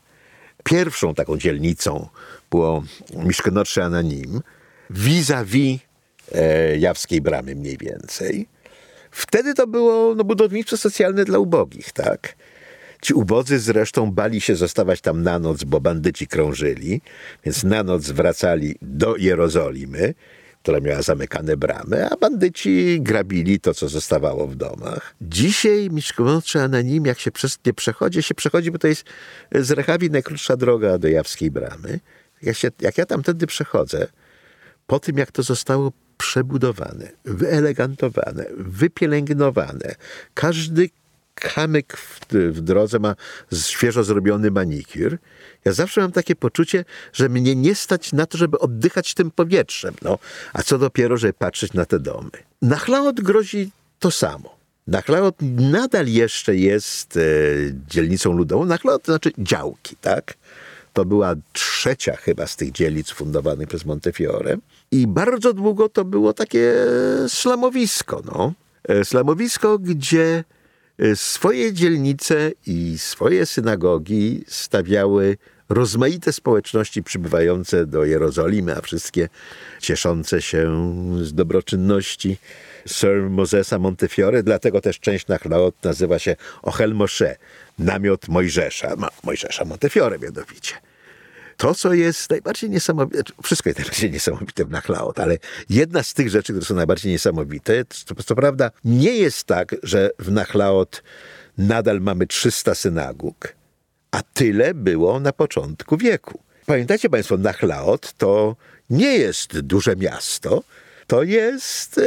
Pierwszą 0.63 1.13
taką 1.13 1.37
dzielnicą 1.37 2.07
było 2.51 2.83
Miszkenotrze 3.13 3.83
Ananim, 3.83 4.41
vis-a-vis 4.89 5.79
e, 6.31 6.77
Jawskiej 6.77 7.21
Bramy 7.21 7.55
mniej 7.55 7.77
więcej. 7.77 8.47
Wtedy 9.11 9.53
to 9.53 9.67
było 9.67 10.15
no, 10.15 10.23
budownictwo 10.23 10.77
socjalne 10.77 11.25
dla 11.25 11.39
ubogich, 11.39 11.91
tak? 11.91 12.35
Ci 13.01 13.13
ubodzy 13.13 13.59
zresztą 13.59 14.11
bali 14.11 14.41
się 14.41 14.55
zostawać 14.55 15.01
tam 15.01 15.23
na 15.23 15.39
noc, 15.39 15.63
bo 15.63 15.81
bandyci 15.81 16.27
krążyli, 16.27 17.01
więc 17.45 17.63
na 17.63 17.83
noc 17.83 18.11
wracali 18.11 18.75
do 18.81 19.15
Jerozolimy 19.15 20.13
która 20.67 20.79
miała 20.79 21.01
zamykane 21.01 21.57
bramy, 21.57 22.09
a 22.09 22.17
bandyci 22.17 23.01
grabili 23.01 23.59
to, 23.59 23.73
co 23.73 23.89
zostawało 23.89 24.47
w 24.47 24.55
domach. 24.55 25.15
Dzisiaj 25.21 25.89
Miszkomotrze 25.89 26.63
Ananim, 26.63 27.05
jak 27.05 27.19
się 27.19 27.31
przez 27.31 27.59
nie 27.65 27.73
przechodzi, 27.73 28.23
się 28.23 28.35
przechodzi, 28.35 28.71
bo 28.71 28.77
to 28.77 28.87
jest 28.87 29.03
z 29.51 29.71
Rechawi 29.71 30.11
najkrótsza 30.11 30.57
droga 30.57 30.97
do 30.97 31.07
Jawskiej 31.07 31.51
Bramy. 31.51 31.99
Jak, 32.41 32.57
się, 32.57 32.71
jak 32.81 32.97
ja 32.97 33.05
przechodzę, 33.47 34.07
po 34.87 34.99
tym 34.99 35.17
jak 35.17 35.31
to 35.31 35.43
zostało 35.43 35.91
przebudowane, 36.17 37.11
wyelegantowane, 37.25 38.45
wypielęgnowane, 38.57 39.95
każdy 40.33 40.89
kamyk 41.39 41.97
w, 41.97 42.19
w 42.33 42.61
drodze 42.61 42.99
ma 42.99 43.15
świeżo 43.53 44.03
zrobiony 44.03 44.51
manikur. 44.51 45.17
Ja 45.65 45.71
zawsze 45.71 46.01
mam 46.01 46.11
takie 46.11 46.35
poczucie, 46.35 46.85
że 47.13 47.29
mnie 47.29 47.55
nie 47.55 47.75
stać 47.75 48.13
na 48.13 48.25
to, 48.25 48.37
żeby 48.37 48.59
oddychać 48.59 49.13
tym 49.13 49.31
powietrzem. 49.31 49.93
No, 50.01 50.19
a 50.53 50.63
co 50.63 50.77
dopiero, 50.77 51.17
żeby 51.17 51.33
patrzeć 51.33 51.73
na 51.73 51.85
te 51.85 51.99
domy. 51.99 52.31
Nachlaot 52.61 53.21
grozi 53.21 53.71
to 53.99 54.11
samo. 54.11 54.57
Nachlaot 54.87 55.35
nadal 55.57 56.07
jeszcze 56.07 56.55
jest 56.55 57.17
e, 57.17 57.21
dzielnicą 57.89 58.33
ludową. 58.33 58.65
Nachlaot 58.65 59.03
to 59.03 59.11
znaczy 59.11 59.31
działki, 59.37 59.95
tak? 60.01 60.33
To 60.93 61.05
była 61.05 61.35
trzecia 61.53 62.15
chyba 62.15 62.47
z 62.47 62.55
tych 62.55 62.71
dzielnic 62.71 63.09
fundowanych 63.09 63.67
przez 63.67 63.85
Montefiore. 63.85 64.57
I 64.91 65.07
bardzo 65.07 65.53
długo 65.53 65.89
to 65.89 66.05
było 66.05 66.33
takie 66.33 66.75
slamowisko, 67.27 68.21
no. 68.25 68.53
E, 68.83 69.05
slamowisko, 69.05 69.79
gdzie 69.79 70.43
swoje 71.15 71.73
dzielnice 71.73 72.51
i 72.67 72.97
swoje 72.97 73.45
synagogi 73.45 74.43
stawiały 74.47 75.37
rozmaite 75.69 76.33
społeczności 76.33 77.03
przybywające 77.03 77.85
do 77.85 78.05
Jerozolimy, 78.05 78.75
a 78.75 78.81
wszystkie 78.81 79.29
cieszące 79.81 80.41
się 80.41 80.71
z 81.21 81.33
dobroczynności 81.33 82.37
Sir 82.85 83.29
Mosesa 83.29 83.79
Montefiore, 83.79 84.43
dlatego 84.43 84.81
też 84.81 84.99
część 84.99 85.27
Nachlaot 85.27 85.75
nazywa 85.83 86.19
się 86.19 86.35
Ochel 86.61 86.93
Moshe, 86.93 87.35
namiot 87.79 88.27
Mojżesza, 88.27 88.95
Mojżesza 89.23 89.65
Montefiore 89.65 90.19
mianowicie 90.19 90.73
to, 91.57 91.75
co 91.75 91.93
jest 91.93 92.29
najbardziej 92.29 92.69
niesamowite, 92.69 93.17
znaczy, 93.17 93.33
wszystko 93.43 93.69
jest 93.69 93.79
najbardziej 93.79 94.11
niesamowite 94.11 94.65
w 94.65 94.69
Nachlaot, 94.69 95.19
ale 95.19 95.37
jedna 95.69 96.03
z 96.03 96.13
tych 96.13 96.29
rzeczy, 96.29 96.53
które 96.53 96.65
są 96.65 96.75
najbardziej 96.75 97.11
niesamowite, 97.11 97.85
to, 97.85 98.15
to 98.15 98.35
prawda, 98.35 98.71
nie 98.85 99.15
jest 99.15 99.43
tak, 99.43 99.75
że 99.83 100.11
w 100.19 100.31
Nachlaot 100.31 101.03
nadal 101.57 102.01
mamy 102.01 102.27
300 102.27 102.75
synagog, 102.75 103.55
a 104.11 104.21
tyle 104.23 104.73
było 104.73 105.19
na 105.19 105.33
początku 105.33 105.97
wieku. 105.97 106.39
Pamiętacie 106.65 107.09
Państwo, 107.09 107.37
Nachlaot 107.37 108.13
to 108.13 108.55
nie 108.89 109.17
jest 109.17 109.59
duże 109.59 109.95
miasto, 109.95 110.63
to 111.07 111.23
jest 111.23 111.97
e, 111.97 112.03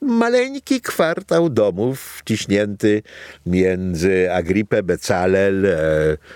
maleńki 0.00 0.80
kwartał 0.80 1.50
domów 1.50 2.18
wciśnięty 2.18 3.02
między 3.46 4.32
Agripę, 4.32 4.82
Becalel 4.82 5.66
e, 5.66 5.76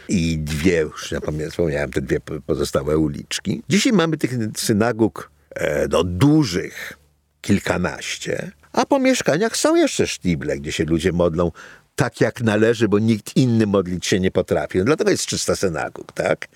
i 0.08 0.38
dwie, 0.38 0.80
już 0.80 1.14
wspomniałem, 1.50 1.90
te 1.90 2.00
dwie 2.00 2.20
pozostałe 2.46 2.98
uliczki. 2.98 3.62
Dzisiaj 3.68 3.92
mamy 3.92 4.16
tych 4.16 4.30
synagóg 4.56 5.30
e, 5.54 5.88
no, 5.88 6.04
dużych 6.04 6.92
kilkanaście, 7.40 8.50
a 8.72 8.86
po 8.86 8.98
mieszkaniach 8.98 9.56
są 9.56 9.74
jeszcze 9.74 10.06
sztible, 10.06 10.56
gdzie 10.58 10.72
się 10.72 10.84
ludzie 10.84 11.12
modlą 11.12 11.50
tak 11.96 12.20
jak 12.20 12.40
należy, 12.40 12.88
bo 12.88 12.98
nikt 12.98 13.36
inny 13.36 13.66
modlić 13.66 14.06
się 14.06 14.20
nie 14.20 14.30
potrafi. 14.30 14.78
No 14.78 14.84
dlatego 14.84 15.10
jest 15.10 15.26
300 15.26 15.56
synagóg, 15.56 16.12
tak? 16.12 16.48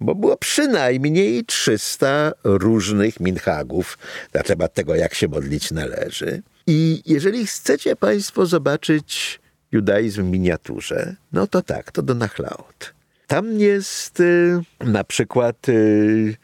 Bo 0.00 0.14
było 0.14 0.36
przynajmniej 0.36 1.44
300 1.44 2.32
różnych 2.44 3.20
minhagów 3.20 3.98
na 4.34 4.42
temat 4.42 4.74
tego, 4.74 4.94
jak 4.94 5.14
się 5.14 5.28
modlić 5.28 5.70
należy. 5.70 6.42
I 6.66 7.02
jeżeli 7.06 7.46
chcecie 7.46 7.96
Państwo 7.96 8.46
zobaczyć 8.46 9.40
judaizm 9.72 10.24
w 10.24 10.30
miniaturze, 10.30 11.16
no 11.32 11.46
to 11.46 11.62
tak, 11.62 11.92
to 11.92 12.02
do 12.02 12.14
Nachlaot. 12.14 12.94
Tam 13.26 13.58
jest 13.58 14.20
y, 14.20 14.60
na 14.80 15.04
przykład 15.04 15.68
y, 15.68 16.36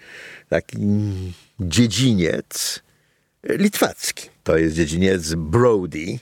taki 0.49 0.79
dziedziniec 1.61 2.83
litwacki. 3.45 4.29
To 4.45 4.59
jest 4.59 4.75
dziedziniec 4.75 5.35
Brody, 5.35 6.19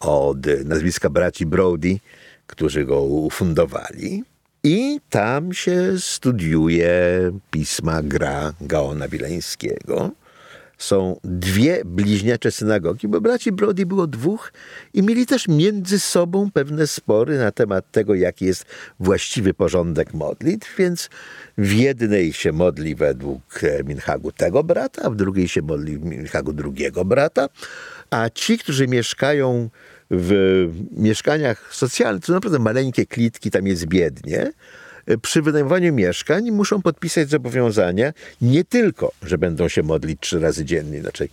od 0.00 0.46
nazwiska 0.64 1.10
braci 1.10 1.46
Brody, 1.46 1.98
którzy 2.46 2.84
go 2.84 3.02
ufundowali. 3.02 4.24
I 4.64 5.00
tam 5.10 5.52
się 5.52 5.98
studiuje 5.98 6.92
pisma 7.50 8.02
gra 8.02 8.52
Gaona 8.60 9.08
Wileńskiego. 9.08 10.10
Są 10.78 11.20
dwie 11.24 11.82
bliźniacze 11.84 12.50
synagogi, 12.50 13.08
bo 13.08 13.20
braci 13.20 13.52
Brody 13.52 13.86
było 13.86 14.06
dwóch 14.06 14.52
i 14.94 15.02
mieli 15.02 15.26
też 15.26 15.48
między 15.48 16.00
sobą 16.00 16.50
pewne 16.50 16.86
spory 16.86 17.38
na 17.38 17.52
temat 17.52 17.90
tego, 17.90 18.14
jaki 18.14 18.44
jest 18.44 18.64
właściwy 19.00 19.54
porządek 19.54 20.14
modlitw, 20.14 20.76
więc 20.76 21.10
w 21.58 21.72
jednej 21.72 22.32
się 22.32 22.52
modli 22.52 22.94
według 22.94 23.60
Minhagu 23.84 24.32
tego 24.32 24.64
brata, 24.64 25.02
a 25.02 25.10
w 25.10 25.16
drugiej 25.16 25.48
się 25.48 25.62
modli 25.62 25.98
Minhagu 25.98 26.52
drugiego 26.52 27.04
brata, 27.04 27.48
a 28.10 28.30
ci, 28.30 28.58
którzy 28.58 28.88
mieszkają 28.88 29.70
w 30.12 30.68
mieszkaniach 30.96 31.74
socjalnych, 31.74 32.24
to 32.24 32.32
naprawdę 32.32 32.58
maleńkie 32.58 33.06
klitki, 33.06 33.50
tam 33.50 33.66
jest 33.66 33.86
biednie. 33.86 34.52
Przy 35.22 35.42
wynajmowaniu 35.42 35.92
mieszkań 35.92 36.50
muszą 36.50 36.82
podpisać 36.82 37.28
zobowiązania 37.28 38.12
nie 38.40 38.64
tylko, 38.64 39.12
że 39.22 39.38
będą 39.38 39.68
się 39.68 39.82
modlić 39.82 40.20
trzy 40.20 40.40
razy 40.40 40.64
dziennie, 40.64 40.98
inaczej 40.98 41.28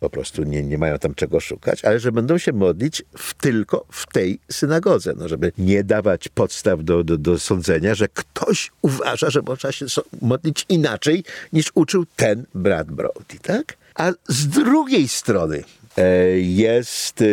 po 0.00 0.10
prostu 0.10 0.42
nie, 0.42 0.62
nie 0.62 0.78
mają 0.78 0.98
tam 0.98 1.14
czego 1.14 1.40
szukać, 1.40 1.84
ale 1.84 2.00
że 2.00 2.12
będą 2.12 2.38
się 2.38 2.52
modlić 2.52 3.02
w, 3.18 3.34
tylko 3.34 3.86
w 3.90 4.06
tej 4.06 4.38
synagodze, 4.52 5.14
no, 5.16 5.28
żeby 5.28 5.52
nie 5.58 5.84
dawać 5.84 6.28
podstaw 6.28 6.84
do, 6.84 7.04
do, 7.04 7.18
do 7.18 7.38
sądzenia, 7.38 7.94
że 7.94 8.08
ktoś 8.08 8.70
uważa, 8.82 9.30
że 9.30 9.42
można 9.42 9.72
się 9.72 9.86
modlić 10.22 10.66
inaczej 10.68 11.24
niż 11.52 11.70
uczył 11.74 12.06
ten 12.16 12.44
brat 12.54 12.90
Brody, 12.90 13.38
tak? 13.42 13.76
A 13.94 14.12
z 14.28 14.48
drugiej 14.48 15.08
strony 15.08 15.64
e, 15.96 16.28
jest 16.38 17.22
e, 17.22 17.26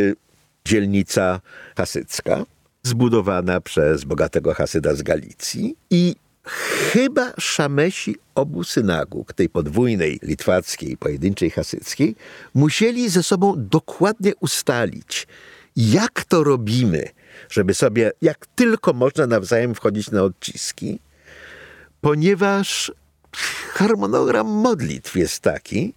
dzielnica 0.67 1.41
hasycka, 1.77 2.45
zbudowana 2.83 3.61
przez 3.61 4.03
bogatego 4.03 4.53
hasyda 4.53 4.95
z 4.95 5.01
Galicji 5.01 5.75
i 5.89 6.15
chyba 6.91 7.33
szamesi 7.39 8.15
obu 8.35 8.63
synagog, 8.63 9.33
tej 9.33 9.49
podwójnej 9.49 10.19
litwackiej, 10.23 10.97
pojedynczej 10.97 11.49
hasyckiej, 11.49 12.15
musieli 12.53 13.09
ze 13.09 13.23
sobą 13.23 13.53
dokładnie 13.57 14.35
ustalić, 14.35 15.27
jak 15.75 16.25
to 16.25 16.43
robimy, 16.43 17.09
żeby 17.49 17.73
sobie 17.73 18.11
jak 18.21 18.45
tylko 18.55 18.93
można 18.93 19.27
nawzajem 19.27 19.75
wchodzić 19.75 20.11
na 20.11 20.23
odciski, 20.23 20.99
ponieważ 22.01 22.91
harmonogram 23.73 24.47
modlitw 24.47 25.15
jest 25.15 25.39
taki, 25.39 25.93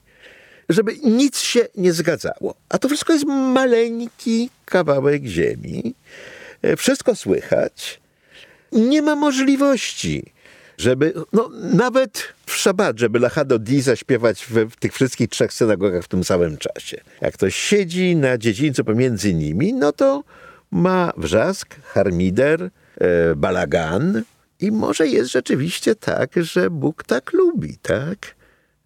żeby 0.71 0.97
nic 1.05 1.39
się 1.39 1.67
nie 1.77 1.93
zgadzało. 1.93 2.55
A 2.69 2.79
to 2.79 2.89
wszystko 2.89 3.13
jest 3.13 3.25
maleńki 3.27 4.51
kawałek 4.65 5.25
ziemi. 5.25 5.95
E, 6.63 6.77
wszystko 6.77 7.15
słychać. 7.15 8.01
Nie 8.73 9.03
ma 9.03 9.17
możliwości 9.17 10.33
żeby 10.81 11.15
no, 11.33 11.51
nawet 11.73 12.23
w 12.47 12.55
szabat, 12.55 12.99
żeby 12.99 13.19
Lachado 13.19 13.59
Di 13.59 13.81
zaśpiewać 13.81 14.45
w, 14.45 14.51
w, 14.51 14.77
tych 14.77 14.95
wszystkich 14.95 15.29
trzech 15.29 15.53
synagogach 15.53 16.05
w 16.05 16.09
tym 16.09 16.25
samym 16.25 16.57
czasie. 16.57 17.01
Jak 17.21 17.35
ktoś 17.35 17.57
siedzi 17.57 18.17
na 18.17 18.39
dziedzińcu 18.39 18.85
pomiędzy 18.85 19.35
nimi, 19.35 19.75
no 19.75 19.93
to 19.93 20.25
ma 20.71 21.13
wrzask, 21.17 21.75
harmider, 21.85 22.63
e, 22.63 23.37
balagan 23.37 24.23
i 24.61 24.73
może 24.73 25.07
jest 25.07 25.31
rzeczywiście 25.31 25.95
tak, 25.95 26.31
że 26.37 26.71
Bóg 26.71 27.05
tak 27.05 27.33
lubi, 27.33 27.79
tak? 27.83 28.35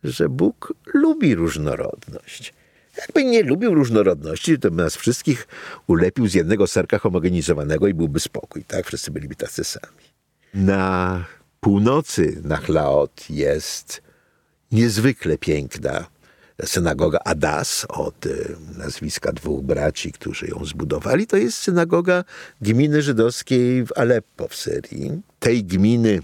Że 0.05 0.29
Bóg 0.29 0.75
lubi 0.95 1.35
różnorodność. 1.35 2.55
Jakby 2.99 3.25
nie 3.25 3.43
lubił 3.43 3.75
różnorodności, 3.75 4.59
to 4.59 4.71
by 4.71 4.83
nas 4.83 4.97
wszystkich 4.97 5.49
ulepił 5.87 6.29
z 6.29 6.35
jednego 6.35 6.67
serka 6.67 6.99
homogenizowanego 6.99 7.89
i 7.89 7.95
byłby 7.95 8.21
spokój, 8.21 8.65
tak? 8.65 8.87
Wszyscy 8.87 9.11
byliby 9.11 9.35
tacy 9.35 9.65
sami. 9.65 10.05
Na 10.55 11.25
północy 11.61 12.41
Nachlaot 12.45 13.31
jest 13.31 14.03
niezwykle 14.73 15.39
piękna 15.39 16.07
synagoga 16.65 17.19
Adas 17.25 17.87
od 17.89 18.27
y, 18.27 18.57
nazwiska 18.79 19.33
dwóch 19.33 19.63
braci, 19.63 20.13
którzy 20.13 20.47
ją 20.47 20.65
zbudowali. 20.65 21.27
To 21.27 21.37
jest 21.37 21.59
synagoga 21.59 22.25
gminy 22.61 23.03
żydowskiej 23.03 23.87
w 23.87 23.93
Aleppo 23.97 24.49
w 24.49 24.55
Syrii. 24.57 25.21
Tej 25.39 25.65
gminy 25.65 26.23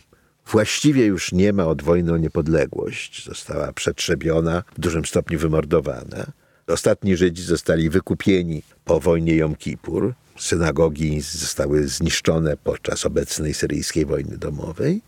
właściwie 0.51 1.07
już 1.07 1.33
nie 1.33 1.53
ma 1.53 1.65
od 1.65 1.83
wojny 1.83 2.13
o 2.13 2.17
niepodległość. 2.17 3.25
Została 3.25 3.73
przetrzebiona, 3.73 4.63
w 4.77 4.81
dużym 4.81 5.05
stopniu 5.05 5.39
wymordowana. 5.39 6.27
Ostatni 6.67 7.17
Żydzi 7.17 7.43
zostali 7.43 7.91
wykupieni 7.91 8.63
po 8.85 9.01
wojnie 9.01 9.37
Jom 9.37 9.57
Kippur. 9.57 10.15
Synagogi 10.39 11.21
zostały 11.21 11.89
zniszczone 11.89 12.57
podczas 12.57 13.07
obecnej 13.07 13.55
syryjskiej 13.55 14.07
wojny 14.07 14.39
domowej 14.39 15.03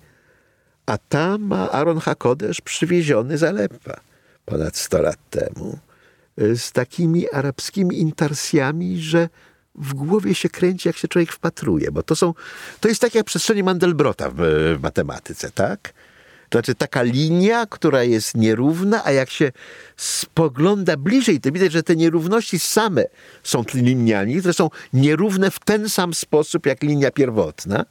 a 0.86 0.98
tam 0.98 1.42
ma 1.42 1.70
Aaron 1.70 1.98
Hakodesz 1.98 2.60
przywieziony 2.60 3.38
z 3.38 3.42
Aleppa 3.42 4.00
ponad 4.44 4.76
100 4.76 5.02
lat 5.02 5.18
temu 5.30 5.78
y, 6.40 6.56
z 6.56 6.72
takimi 6.72 7.30
arabskimi 7.30 8.00
intarsjami, 8.00 9.00
że 9.00 9.28
w 9.74 9.94
głowie 9.94 10.34
się 10.34 10.48
kręci, 10.48 10.88
jak 10.88 10.96
się 10.96 11.08
człowiek 11.08 11.32
wpatruje, 11.32 11.92
bo 11.92 12.02
to 12.02 12.16
są, 12.16 12.34
to 12.80 12.88
jest 12.88 13.00
tak 13.00 13.14
jak 13.14 13.26
przestrzenie 13.26 13.64
Mandelbrota 13.64 14.30
w, 14.30 14.36
w 14.78 14.82
matematyce, 14.82 15.50
tak? 15.50 15.92
To 16.52 16.58
znaczy 16.58 16.74
taka 16.74 17.02
linia, 17.02 17.66
która 17.66 18.02
jest 18.02 18.34
nierówna, 18.34 19.04
a 19.04 19.12
jak 19.12 19.30
się 19.30 19.52
spogląda 19.96 20.96
bliżej, 20.96 21.40
to 21.40 21.52
widać, 21.52 21.72
że 21.72 21.82
te 21.82 21.96
nierówności 21.96 22.58
same 22.58 23.04
są 23.42 23.64
liniami, 23.74 24.38
które 24.38 24.54
są 24.54 24.70
nierówne 24.92 25.50
w 25.50 25.58
ten 25.58 25.88
sam 25.88 26.14
sposób 26.14 26.66
jak 26.66 26.82
linia 26.82 27.10
pierwotna. 27.10 27.84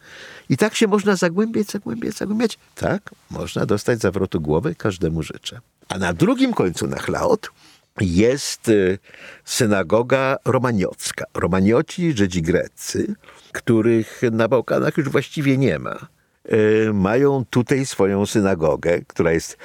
I 0.50 0.58
tak 0.58 0.76
się 0.76 0.88
można 0.88 1.16
zagłębiać, 1.16 1.68
zagłębiać, 1.68 2.16
zagłębiać. 2.16 2.60
Tak, 2.76 3.10
można 3.30 3.66
dostać 3.66 4.00
zawrotu 4.00 4.42
głowy, 4.42 4.76
każdemu 4.76 5.24
życzę. 5.24 5.60
A 5.90 5.98
na 5.98 6.14
drugim 6.14 6.54
końcu 6.54 6.88
Nachlaot 6.88 7.52
jest 8.00 8.70
y, 8.70 9.00
synagoga 9.46 10.38
romaniocka. 10.46 11.26
Romanioci, 11.34 12.14
Żydzi 12.18 12.42
greccy, 12.42 13.16
których 13.52 14.22
na 14.32 14.48
Bałkanach 14.48 14.98
już 14.98 15.10
właściwie 15.10 15.58
nie 15.58 15.80
ma 15.80 16.08
Y, 16.54 16.94
mają 16.94 17.46
tutaj 17.50 17.86
swoją 17.86 18.26
synagogę, 18.26 19.02
która 19.08 19.32
jest 19.32 19.58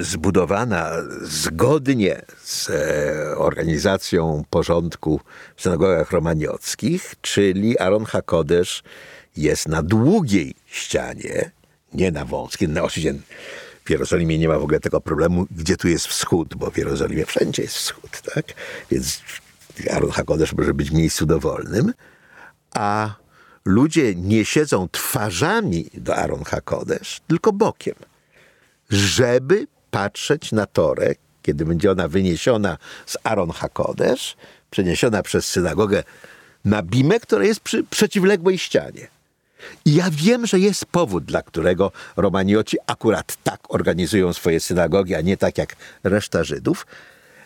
zbudowana 0.00 0.90
zgodnie 1.22 2.22
z 2.42 2.70
e, 2.70 3.36
organizacją 3.36 4.44
porządku 4.50 5.20
w 5.56 5.62
synagogach 5.62 6.10
romaniockich, 6.10 7.14
czyli 7.20 7.78
Aaron 7.78 8.04
Hakodesz 8.04 8.82
jest 9.36 9.68
na 9.68 9.82
długiej 9.82 10.54
ścianie, 10.66 11.50
nie 11.94 12.10
na 12.10 12.24
wąskiej, 12.24 12.68
na 12.68 12.82
oczywiście 12.82 13.14
w 13.90 13.92
Jerozolimie 13.92 14.38
nie 14.38 14.48
ma 14.48 14.58
w 14.58 14.62
ogóle 14.62 14.80
tego 14.80 15.00
problemu, 15.00 15.46
gdzie 15.50 15.76
tu 15.76 15.88
jest 15.88 16.06
wschód, 16.06 16.54
bo 16.54 16.70
w 16.70 16.76
Jerozolimie 16.76 17.26
wszędzie 17.26 17.62
jest 17.62 17.74
wschód, 17.74 18.20
tak? 18.34 18.44
Więc 18.90 19.22
Aaron 19.90 20.10
Hakodesz 20.10 20.52
może 20.52 20.74
być 20.74 20.90
w 20.90 20.94
miejscu 20.94 21.26
dowolnym, 21.26 21.92
a 22.74 23.14
ludzie 23.64 24.14
nie 24.14 24.44
siedzą 24.44 24.88
twarzami 24.88 25.90
do 25.94 26.16
Aaron 26.16 26.44
Hakodesz, 26.44 27.20
tylko 27.28 27.52
bokiem, 27.52 27.94
żeby 28.90 29.66
patrzeć 29.90 30.52
na 30.52 30.66
Torę, 30.66 31.14
kiedy 31.42 31.64
będzie 31.64 31.90
ona 31.90 32.08
wyniesiona 32.08 32.78
z 33.06 33.16
Aaron 33.24 33.50
Hakodesz, 33.50 34.36
przeniesiona 34.70 35.22
przez 35.22 35.46
synagogę 35.46 36.02
na 36.64 36.82
Bimę, 36.82 37.20
która 37.20 37.44
jest 37.44 37.60
przy 37.60 37.84
przeciwległej 37.84 38.58
ścianie. 38.58 39.08
I 39.84 39.94
ja 39.94 40.10
wiem, 40.10 40.46
że 40.46 40.58
jest 40.58 40.86
powód, 40.86 41.24
dla 41.24 41.42
którego 41.42 41.92
Romanioci 42.16 42.76
akurat 42.86 43.36
tak 43.44 43.60
organizują 43.68 44.32
swoje 44.32 44.60
synagogi, 44.60 45.14
a 45.14 45.20
nie 45.20 45.36
tak 45.36 45.58
jak 45.58 45.76
reszta 46.04 46.44
Żydów. 46.44 46.86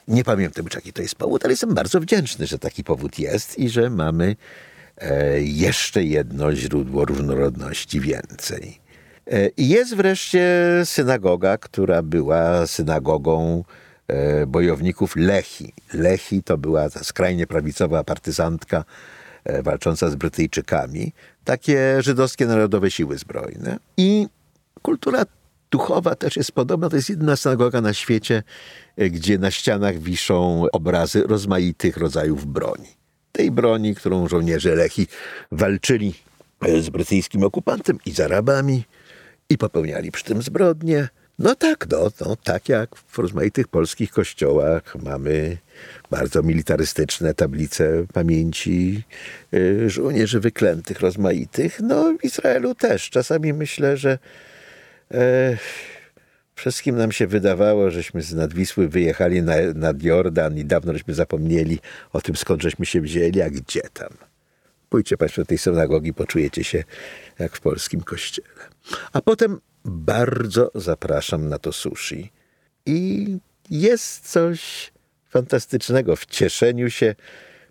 Nie 0.08 0.24
pamiętam, 0.24 0.66
jaki 0.74 0.92
to 0.92 1.02
jest 1.02 1.14
powód, 1.14 1.44
ale 1.44 1.52
jestem 1.52 1.74
bardzo 1.74 2.00
wdzięczny, 2.00 2.46
że 2.46 2.58
taki 2.58 2.84
powód 2.84 3.18
jest 3.18 3.58
i 3.58 3.68
że 3.68 3.90
mamy 3.90 4.36
E, 4.98 5.40
jeszcze 5.40 6.04
jedno 6.04 6.54
źródło 6.54 7.04
różnorodności 7.04 8.00
więcej. 8.00 8.80
E, 9.30 9.50
jest 9.56 9.94
wreszcie 9.94 10.46
synagoga, 10.84 11.58
która 11.58 12.02
była 12.02 12.66
synagogą 12.66 13.64
e, 14.08 14.46
bojowników 14.46 15.16
Lechi. 15.16 15.72
Lechi 15.92 16.42
to 16.42 16.58
była 16.58 16.90
ta 16.90 17.04
skrajnie 17.04 17.46
prawicowa 17.46 18.04
partyzantka 18.04 18.84
walcząca 19.62 20.10
z 20.10 20.14
Brytyjczykami. 20.14 21.12
Takie 21.44 22.02
żydowskie 22.02 22.46
narodowe 22.46 22.90
siły 22.90 23.18
zbrojne. 23.18 23.76
I 23.96 24.26
kultura 24.82 25.24
duchowa 25.70 26.14
też 26.14 26.36
jest 26.36 26.52
podobna. 26.52 26.90
To 26.90 26.96
jest 26.96 27.10
jedyna 27.10 27.36
synagoga 27.36 27.80
na 27.80 27.94
świecie, 27.94 28.42
gdzie 28.96 29.38
na 29.38 29.50
ścianach 29.50 29.98
wiszą 29.98 30.64
obrazy 30.72 31.22
rozmaitych 31.22 31.96
rodzajów 31.96 32.46
broni 32.46 33.04
tej 33.34 33.50
broni, 33.50 33.94
którą 33.94 34.28
żołnierze 34.28 34.74
Lechi 34.74 35.06
walczyli 35.52 36.14
z 36.80 36.90
brytyjskim 36.90 37.44
okupantem 37.44 37.98
i 38.06 38.12
z 38.12 38.20
Arabami 38.20 38.84
i 39.48 39.58
popełniali 39.58 40.10
przy 40.12 40.24
tym 40.24 40.42
zbrodnie. 40.42 41.08
No 41.38 41.54
tak, 41.54 41.86
no, 41.90 42.10
no, 42.20 42.36
tak 42.36 42.68
jak 42.68 42.96
w 42.96 43.18
rozmaitych 43.18 43.68
polskich 43.68 44.10
kościołach 44.10 44.96
mamy 45.02 45.56
bardzo 46.10 46.42
militarystyczne 46.42 47.34
tablice 47.34 48.04
pamięci 48.12 49.02
y, 49.54 49.90
żołnierzy 49.90 50.40
wyklętych, 50.40 51.00
rozmaitych. 51.00 51.80
No 51.80 52.14
w 52.20 52.24
Izraelu 52.24 52.74
też. 52.74 53.10
Czasami 53.10 53.52
myślę, 53.52 53.96
że 53.96 54.18
e, 55.10 55.56
Wszystkim 56.54 56.96
nam 56.96 57.12
się 57.12 57.26
wydawało, 57.26 57.90
żeśmy 57.90 58.22
z 58.22 58.34
Nadwisły 58.34 58.88
wyjechali 58.88 59.42
na, 59.42 59.54
nad 59.74 60.02
Jordan 60.02 60.58
i 60.58 60.64
dawno 60.64 60.92
żeśmy 60.92 61.14
zapomnieli 61.14 61.78
o 62.12 62.20
tym, 62.20 62.36
skąd 62.36 62.62
żeśmy 62.62 62.86
się 62.86 63.00
wzięli, 63.00 63.42
a 63.42 63.50
gdzie 63.50 63.82
tam. 63.92 64.08
Pójdźcie 64.88 65.16
Państwo 65.16 65.42
do 65.42 65.46
tej 65.46 65.58
synagogi, 65.58 66.14
poczujecie 66.14 66.64
się 66.64 66.84
jak 67.38 67.56
w 67.56 67.60
polskim 67.60 68.00
kościele. 68.00 68.48
A 69.12 69.20
potem 69.20 69.60
bardzo 69.84 70.70
zapraszam 70.74 71.48
na 71.48 71.58
to 71.58 71.72
sushi. 71.72 72.32
I 72.86 73.26
jest 73.70 74.30
coś 74.30 74.92
fantastycznego 75.34 76.16
w 76.16 76.26
cieszeniu 76.26 76.90
się 76.90 77.14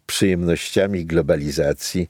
przyjemnościami 0.06 1.06
globalizacji 1.06 2.10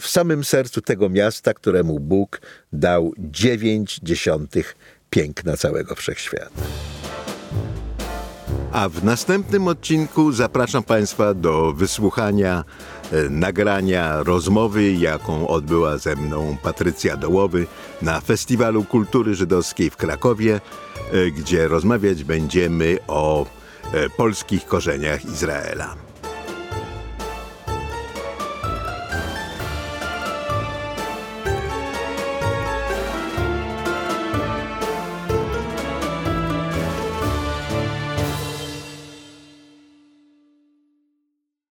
w 0.00 0.08
samym 0.08 0.44
sercu 0.44 0.80
tego 0.80 1.08
miasta, 1.08 1.54
któremu 1.54 2.00
Bóg 2.00 2.40
dał 2.72 3.12
dziewięć 3.18 4.00
dziesiątych 4.02 4.76
piękna 5.10 5.56
całego 5.56 5.94
wszechświata. 5.94 6.62
A 8.72 8.88
w 8.88 9.04
następnym 9.04 9.68
odcinku 9.68 10.32
zapraszam 10.32 10.82
Państwa 10.82 11.34
do 11.34 11.72
wysłuchania 11.72 12.64
e, 13.12 13.28
nagrania 13.30 14.22
rozmowy, 14.22 14.92
jaką 14.92 15.48
odbyła 15.48 15.98
ze 15.98 16.16
mną 16.16 16.56
Patrycja 16.62 17.16
Dołowy 17.16 17.66
na 18.02 18.20
Festiwalu 18.20 18.84
Kultury 18.84 19.34
Żydowskiej 19.34 19.90
w 19.90 19.96
Krakowie, 19.96 20.60
e, 21.12 21.30
gdzie 21.30 21.68
rozmawiać 21.68 22.24
będziemy 22.24 22.98
o 23.08 23.46
polskich 24.16 24.66
korzeniach 24.66 25.24
Izraela. 25.24 26.09